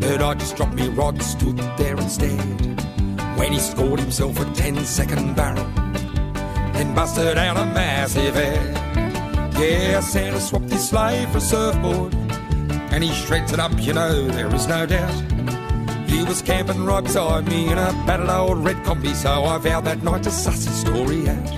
But 0.01 0.21
I 0.21 0.35
just 0.35 0.57
dropped 0.57 0.75
me 0.75 0.89
rod, 0.89 1.23
stood 1.23 1.59
there 1.77 1.97
instead. 1.97 2.62
When 3.43 3.55
he 3.55 3.59
scored 3.59 3.99
himself 3.99 4.39
a 4.39 4.45
10 4.55 4.85
second 4.85 5.35
barrel, 5.35 5.65
then 6.75 6.95
busted 6.95 7.37
out 7.37 7.57
a 7.57 7.67
massive 7.67 8.37
head. 8.37 8.73
Yeah, 9.59 9.99
Santa 9.99 10.39
swapped 10.39 10.71
his 10.71 10.89
sleigh 10.89 11.27
for 11.33 11.39
a 11.39 11.41
surfboard, 11.41 12.15
and 12.15 13.03
he 13.03 13.13
shreds 13.13 13.53
it 13.53 13.59
up, 13.59 13.73
you 13.79 13.95
know, 13.95 14.29
there 14.29 14.47
is 14.55 14.69
no 14.69 14.87
doubt. 14.87 15.13
He 16.09 16.23
was 16.23 16.41
camping 16.41 16.85
right 16.85 17.03
beside 17.03 17.49
me 17.49 17.67
in 17.67 17.79
a 17.79 17.93
battered 18.07 18.31
old 18.31 18.59
red 18.59 18.77
combi, 18.85 19.13
so 19.13 19.43
I 19.43 19.59
vowed 19.59 19.87
that 19.87 20.05
night 20.05 20.23
to 20.23 20.31
suss 20.31 20.65
his 20.65 20.81
story 20.81 21.29
out. 21.29 21.51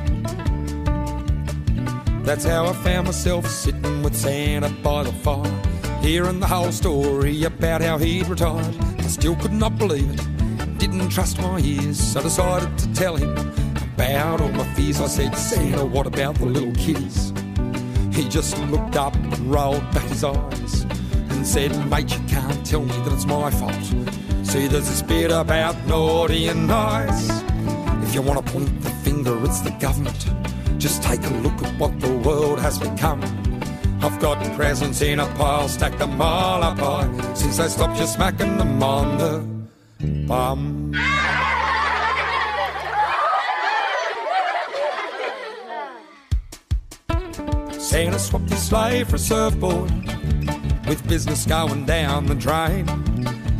That's 2.24 2.46
how 2.46 2.64
I 2.64 2.72
found 2.72 3.08
myself 3.08 3.46
sitting 3.46 4.02
with 4.02 4.16
Santa 4.16 4.70
by 4.82 5.02
the 5.02 5.12
fire, 5.12 5.62
hearing 6.00 6.40
the 6.40 6.46
whole 6.46 6.72
story 6.72 7.44
about 7.44 7.82
how 7.82 7.98
he'd 7.98 8.26
retired. 8.26 8.74
I 9.00 9.02
still 9.02 9.36
could 9.36 9.52
not 9.52 9.76
believe 9.76 10.10
it, 10.14 10.33
didn't 11.04 11.16
trust 11.16 11.38
my 11.38 11.58
ears, 11.58 12.00
so 12.00 12.22
decided 12.22 12.78
to 12.78 12.90
tell 12.94 13.14
him 13.14 13.36
about 13.94 14.40
all 14.40 14.48
my 14.48 14.64
fears. 14.72 15.02
I 15.02 15.06
said, 15.06 15.36
Santa, 15.36 15.84
what 15.84 16.06
about 16.06 16.36
the 16.36 16.46
little 16.46 16.72
kiddies? 16.72 17.30
He 18.10 18.26
just 18.26 18.58
looked 18.70 18.96
up 18.96 19.14
and 19.14 19.52
rolled 19.52 19.82
back 19.92 20.04
his 20.04 20.24
eyes 20.24 20.82
and 21.28 21.46
said, 21.46 21.72
Mate, 21.90 22.10
you 22.10 22.24
can't 22.26 22.64
tell 22.64 22.80
me 22.80 22.96
that 23.04 23.12
it's 23.12 23.26
my 23.26 23.50
fault. 23.50 23.84
See, 24.44 24.66
there's 24.66 24.88
this 24.88 25.02
bit 25.02 25.30
about 25.30 25.76
naughty 25.86 26.48
and 26.48 26.66
nice. 26.66 27.28
If 28.02 28.14
you 28.14 28.22
want 28.22 28.46
to 28.46 28.52
point 28.52 28.80
the 28.80 28.90
finger, 29.04 29.38
it's 29.44 29.60
the 29.60 29.72
government. 29.72 30.26
Just 30.78 31.02
take 31.02 31.22
a 31.26 31.34
look 31.44 31.62
at 31.62 31.78
what 31.78 32.00
the 32.00 32.16
world 32.16 32.60
has 32.60 32.78
become. 32.78 33.20
I've 34.00 34.18
got 34.20 34.42
presents 34.56 35.02
in 35.02 35.20
a 35.20 35.26
pile, 35.34 35.68
stacked 35.68 35.98
them 35.98 36.18
all 36.18 36.62
up 36.62 36.78
high, 36.78 37.34
since 37.34 37.58
they 37.58 37.68
stopped 37.68 38.00
you 38.00 38.06
smacking 38.06 38.56
them 38.56 38.82
on 38.82 39.18
the 39.18 39.53
bum. 40.26 40.92
Santa 47.78 48.18
swapped 48.18 48.50
his 48.50 48.62
sleigh 48.62 49.04
for 49.04 49.16
a 49.16 49.18
surfboard, 49.18 49.90
with 50.88 51.06
business 51.08 51.46
going 51.46 51.84
down 51.86 52.26
the 52.26 52.34
drain. 52.34 52.86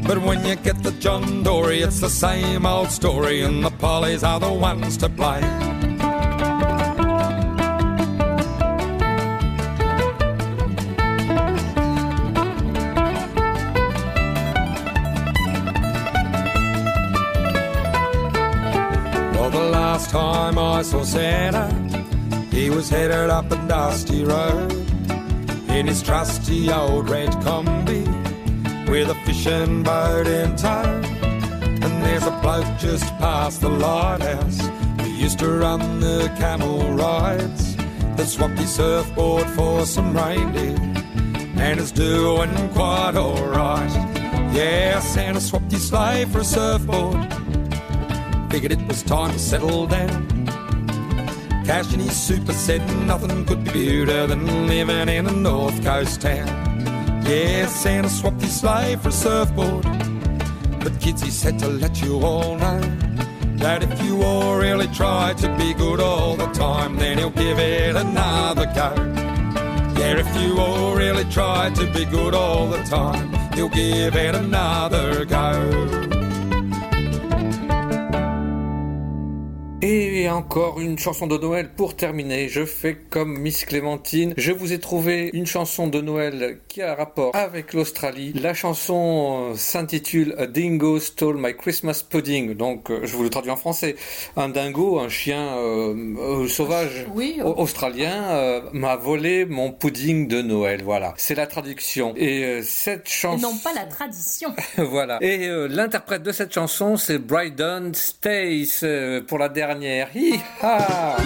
But 0.06 0.18
when 0.18 0.44
you 0.44 0.56
get 0.56 0.82
the 0.82 0.92
John 0.92 1.42
Dory, 1.42 1.80
it's 1.80 2.00
the 2.00 2.10
same 2.10 2.66
old 2.66 2.90
story, 2.90 3.42
and 3.42 3.64
the 3.64 3.70
Pollies 3.70 4.22
are 4.22 4.40
the 4.40 4.52
ones 4.52 4.96
to 4.98 5.08
blame. 5.08 5.73
I 20.74 20.82
saw 20.82 21.05
Santa, 21.05 21.68
he 22.51 22.68
was 22.68 22.88
headed 22.88 23.30
up 23.30 23.48
a 23.52 23.56
dusty 23.68 24.24
road 24.24 24.72
in 25.68 25.86
his 25.86 26.02
trusty 26.02 26.68
old 26.68 27.09
red 27.09 27.30
combi 27.44 28.05
with 28.88 29.09
a 29.09 29.14
fishing 29.24 29.84
boat 29.84 30.26
in 30.26 30.56
tow. 30.56 31.01
And 31.62 32.02
there's 32.02 32.26
a 32.26 32.32
bloke 32.42 32.66
just 32.76 33.05
past 33.18 33.60
the 33.60 33.68
lighthouse 33.68 34.60
who 35.01 35.10
used 35.10 35.38
to 35.38 35.48
run 35.48 36.01
the 36.01 36.26
camel 36.38 36.92
rides 36.92 37.76
that 38.16 38.26
swapped 38.26 38.59
his 38.59 38.74
surfboard 38.74 39.46
for 39.51 39.86
some 39.86 40.12
reindeer. 40.12 40.76
and 41.56 41.78
is 41.78 41.92
doing 41.92 42.51
quite 42.70 43.14
alright. 43.14 43.92
Yeah, 44.52 44.98
Santa 44.98 45.40
swapped 45.40 45.70
his 45.70 45.86
sleigh 45.86 46.24
for 46.24 46.40
a 46.40 46.44
surfboard. 46.44 47.32
Figured 48.51 48.72
it 48.72 48.88
was 48.88 49.05
time 49.05 49.32
to 49.32 49.38
settle 49.38 49.86
down. 49.86 50.34
Cash 51.65 51.95
in 51.95 52.01
his 52.01 52.15
super 52.15 52.53
said 52.53 52.82
nothing 53.07 53.47
could 53.47 53.65
be 53.73 54.05
better 54.05 54.27
than 54.27 54.66
living 54.66 55.09
in 55.09 55.27
a 55.27 55.32
North 55.32 55.82
Coast 55.82 56.20
town. 56.20 56.47
Yeah, 57.24 57.66
Santa 57.66 58.11
swapped 58.11 58.43
his 58.43 58.61
sleigh 58.61 58.97
for 58.97 59.09
a 59.09 59.12
surfboard. 59.12 59.82
But 60.81 61.01
kids, 61.01 61.23
he 61.23 61.31
said 61.31 61.59
to 61.61 61.69
let 61.69 62.03
you 62.03 62.20
all 62.20 62.59
know 62.59 62.81
that 63.57 63.82
if 63.82 64.03
you 64.03 64.23
all 64.23 64.59
really 64.59 64.89
try 64.89 65.32
to 65.39 65.49
be 65.57 65.73
good 65.73 66.01
all 66.01 66.36
the 66.36 66.49
time, 66.53 66.97
then 66.97 67.16
he'll 67.16 67.31
give 67.31 67.59
it 67.59 67.97
another 67.97 68.66
go. 68.66 68.93
Yeah, 69.99 70.19
if 70.19 70.43
you 70.43 70.59
all 70.59 70.95
really 70.95 71.24
try 71.31 71.70
to 71.70 71.91
be 71.93 72.05
good 72.05 72.35
all 72.35 72.66
the 72.66 72.82
time, 72.82 73.32
he'll 73.55 73.70
give 73.70 74.15
it 74.16 74.35
another 74.35 75.24
go. 75.24 76.14
Et 79.86 80.31
encore 80.31 80.81
une 80.81 80.98
chanson 80.98 81.27
de 81.27 81.36
Noël 81.36 81.69
pour 81.77 81.94
terminer. 81.94 82.48
Je 82.48 82.65
fais 82.65 82.94
comme 83.11 83.36
Miss 83.39 83.66
Clémentine. 83.66 84.32
Je 84.39 84.51
vous 84.51 84.73
ai 84.73 84.78
trouvé 84.78 85.28
une 85.35 85.44
chanson 85.44 85.89
de 85.89 86.01
Noël 86.01 86.61
qui 86.69 86.81
a 86.81 86.94
rapport 86.94 87.36
avec 87.36 87.74
l'Australie. 87.74 88.32
La 88.32 88.55
chanson 88.55 89.51
euh, 89.51 89.56
s'intitule 89.56 90.35
A 90.39 90.47
Dingo 90.47 90.98
Stole 91.01 91.36
My 91.36 91.55
Christmas 91.55 92.02
Pudding. 92.09 92.55
Donc, 92.55 92.90
euh, 92.90 93.01
je 93.05 93.15
vous 93.15 93.24
le 93.24 93.28
traduis 93.28 93.51
en 93.51 93.56
français. 93.56 93.97
Un 94.39 94.48
dingo, 94.48 94.98
un 95.01 95.11
chien 95.11 95.55
euh, 95.59 95.94
euh, 96.19 96.48
sauvage 96.48 97.05
Oui. 97.15 97.40
au- 97.44 97.48
australien, 97.61 98.31
euh, 98.31 98.62
m'a 98.73 98.97
volé 98.97 99.44
mon 99.44 99.70
pudding 99.70 100.28
de 100.28 100.40
Noël. 100.40 100.81
Voilà. 100.82 101.12
C'est 101.19 101.35
la 101.35 101.47
traduction. 101.47 102.15
Et 102.16 102.62
cette 102.62 103.06
Et 103.06 103.11
chanson. 103.11 103.51
non 103.51 103.59
pas 103.59 103.74
la 103.74 103.85
tradition. 103.85 104.48
voilà. 104.78 105.19
Et 105.20 105.47
l'interprète 105.69 106.23
de 106.23 106.32
cette 106.32 106.55
chanson, 106.55 106.97
c'est 106.97 107.19
Brydon 107.19 107.90
Stace 107.93 108.82
pour 109.28 109.36
la 109.39 109.51
dernière. 109.51 109.73
Hi-ha 109.82 111.16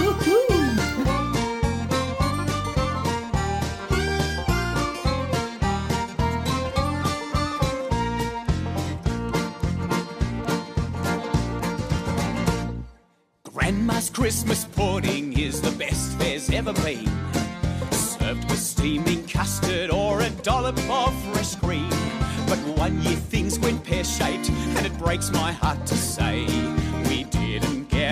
Grandma's 13.44 14.08
Christmas 14.08 14.64
pudding 14.64 15.38
is 15.38 15.60
the 15.60 15.70
best 15.72 16.18
there's 16.18 16.48
ever 16.48 16.72
been. 16.72 17.06
Served 17.90 18.48
with 18.48 18.58
steaming 18.58 19.26
custard 19.28 19.90
or 19.90 20.22
a 20.22 20.30
dollop 20.42 20.78
of 20.88 21.14
fresh 21.34 21.54
cream. 21.56 21.90
But 22.48 22.58
one 22.78 23.02
year 23.02 23.16
things 23.16 23.58
went 23.58 23.84
pear 23.84 24.04
shaped, 24.04 24.48
and 24.48 24.86
it 24.86 24.96
breaks 24.96 25.30
my 25.30 25.52
heart 25.52 25.84
to 25.84 25.94
say 25.94 26.46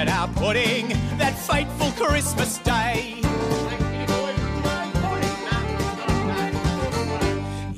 our 0.08 0.28
pudding 0.28 0.88
that 1.18 1.36
fateful 1.36 1.90
Christmas 1.92 2.58
day. 2.58 3.20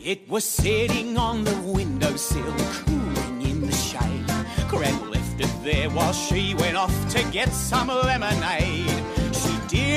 It 0.05 0.29
was 0.29 0.45
sitting 0.45 1.19
on 1.19 1.45
the 1.45 1.55
windowsill, 1.57 2.55
cooling 2.85 3.43
in 3.43 3.67
the 3.67 3.73
shade. 3.73 4.25
Gran 4.69 5.11
left 5.11 5.41
it 5.41 5.53
there 5.63 5.91
while 5.91 6.13
she 6.13 6.55
went 6.55 6.77
off 6.77 6.97
to 7.11 7.23
get 7.31 7.53
some 7.53 7.89
lemonade. 7.89 9.08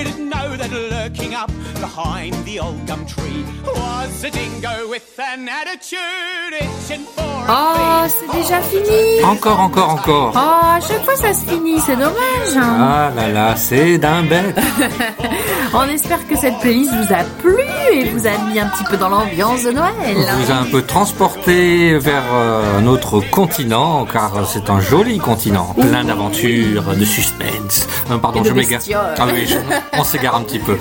She 0.01 0.07
didn't 0.07 0.29
know 0.31 0.57
that 0.57 0.71
lurking 0.71 1.35
up 1.35 1.51
behind 1.79 2.33
the 2.43 2.59
old 2.59 2.87
gum 2.87 3.05
tree 3.05 3.45
was 3.67 4.23
a 4.23 4.31
dingo 4.31 4.89
with 4.89 5.03
an 5.19 5.47
attitude 5.47 6.53
itching 6.59 7.05
for 7.15 7.21
Oh, 7.53 8.05
c'est 8.07 8.31
déjà 8.39 8.61
fini. 8.61 9.23
Encore, 9.25 9.59
encore, 9.59 9.89
encore. 9.89 10.31
Oh, 10.35 10.39
à 10.77 10.79
chaque 10.79 11.03
fois 11.03 11.15
ça 11.15 11.33
se 11.33 11.45
finit, 11.49 11.79
c'est 11.81 11.95
dommage. 11.95 12.55
hein. 12.55 12.77
Ah 12.79 13.11
là 13.15 13.27
là, 13.29 13.55
c'est 13.55 13.97
d'un 13.99 14.23
bête. 14.23 14.57
On 15.73 15.83
espère 15.89 16.25
que 16.27 16.35
cette 16.37 16.57
playlist 16.59 16.91
vous 16.93 17.13
a 17.13 17.23
plu 17.41 17.55
et 17.93 18.05
vous 18.09 18.25
a 18.27 18.31
mis 18.49 18.59
un 18.59 18.67
petit 18.67 18.83
peu 18.85 18.97
dans 18.97 19.09
l'ambiance 19.09 19.63
de 19.63 19.71
Noël. 19.71 20.17
vous 20.39 20.51
a 20.51 20.55
un 20.55 20.65
peu 20.65 20.81
transporté 20.83 21.97
vers 21.97 22.23
euh, 22.33 22.79
un 22.79 22.87
autre 22.87 23.19
continent, 23.31 24.05
car 24.05 24.31
c'est 24.47 24.69
un 24.69 24.79
joli 24.79 25.17
continent, 25.17 25.73
plein 25.79 26.03
d'aventures, 26.03 26.83
de 26.95 27.05
suspense. 27.05 27.87
Euh, 28.11 28.17
pardon, 28.17 28.39
Et 28.39 28.43
de 28.43 28.49
je 28.49 28.53
m'égare. 28.53 28.81
Ah 29.17 29.25
oui, 29.33 29.45
je- 29.47 29.55
on 29.93 30.03
s'égare 30.03 30.35
un 30.35 30.43
petit 30.43 30.59
peu. 30.59 30.77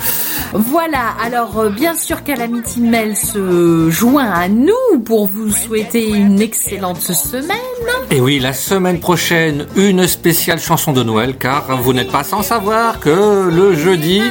Voilà, 0.53 1.15
alors 1.23 1.59
euh, 1.59 1.69
bien 1.71 1.95
sûr 1.95 2.23
Calamity 2.23 2.81
Mel 2.81 3.17
se 3.17 3.91
joint 3.91 4.31
à 4.31 4.49
nous 4.49 5.01
pour 5.05 5.27
vous 5.27 5.51
souhaiter 5.51 6.09
une 6.09 6.41
excellente 6.41 7.01
semaine. 7.01 7.57
Et 8.11 8.21
oui, 8.21 8.39
la 8.39 8.53
semaine 8.53 9.01
prochaine, 9.01 9.67
une 9.77 10.07
spéciale 10.07 10.61
chanson 10.61 10.93
de 10.93 11.03
Noël, 11.03 11.37
car 11.37 11.77
vous 11.81 11.93
n'êtes 11.93 12.11
pas 12.11 12.25
sans 12.25 12.43
savoir 12.43 13.01
que 13.01 13.49
le 13.49 13.77
jeudi, 13.77 14.23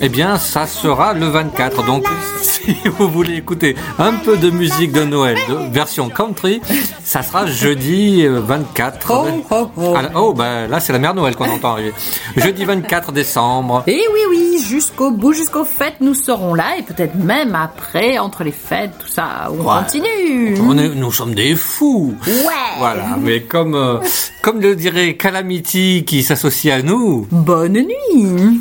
eh 0.00 0.08
bien, 0.08 0.36
ça 0.38 0.66
sera 0.66 1.12
le 1.14 1.26
24. 1.26 1.84
Donc, 1.84 2.04
si 2.42 2.76
vous 2.98 3.08
voulez 3.08 3.36
écouter 3.36 3.76
un 3.98 4.12
peu 4.14 4.36
de 4.36 4.50
musique 4.50 4.92
de 4.92 5.04
Noël, 5.04 5.36
de 5.48 5.72
version 5.72 6.08
country, 6.08 6.60
ça 7.04 7.22
sera 7.22 7.46
jeudi 7.46 8.24
euh, 8.24 8.40
24. 8.40 9.12
Ah, 9.50 10.10
oh, 10.16 10.32
bah 10.32 10.66
là, 10.66 10.80
c'est 10.80 10.92
la 10.92 10.98
mère 10.98 11.14
Noël 11.14 11.36
qu'on 11.36 11.48
entend 11.50 11.72
arriver. 11.72 11.92
Jeudi 12.36 12.64
24 12.64 13.12
décembre. 13.12 13.84
Et 13.86 14.02
oui, 14.12 14.20
oui, 14.30 14.58
jusqu'au 14.66 15.10
bout, 15.10 15.32
jusqu'aux 15.32 15.64
fêtes, 15.64 15.96
nous 16.00 16.14
serons 16.14 16.54
là 16.54 16.76
et 16.78 16.82
peut-être 16.82 17.14
même 17.16 17.54
après, 17.54 18.18
entre 18.18 18.44
les 18.44 18.52
fêtes, 18.52 18.92
tout 18.98 19.08
ça, 19.08 19.50
on 19.50 19.62
Ouais. 19.62 19.82
continue. 19.84 20.56
On 20.66 20.76
est- 20.78 20.88
nous 20.94 21.12
sommes 21.12 21.34
des 21.34 21.54
fous. 21.54 22.14
Ouais. 22.26 22.78
Voilà, 22.78 23.16
mais 23.20 23.42
comme, 23.42 23.74
euh, 23.74 23.98
comme 24.42 24.60
le 24.60 24.74
dirait 24.74 25.14
Calamity 25.16 26.04
qui 26.06 26.22
s'associe 26.22 26.72
à 26.74 26.82
nous. 26.82 27.26
Bonne 27.30 27.74
nuit. 27.74 28.60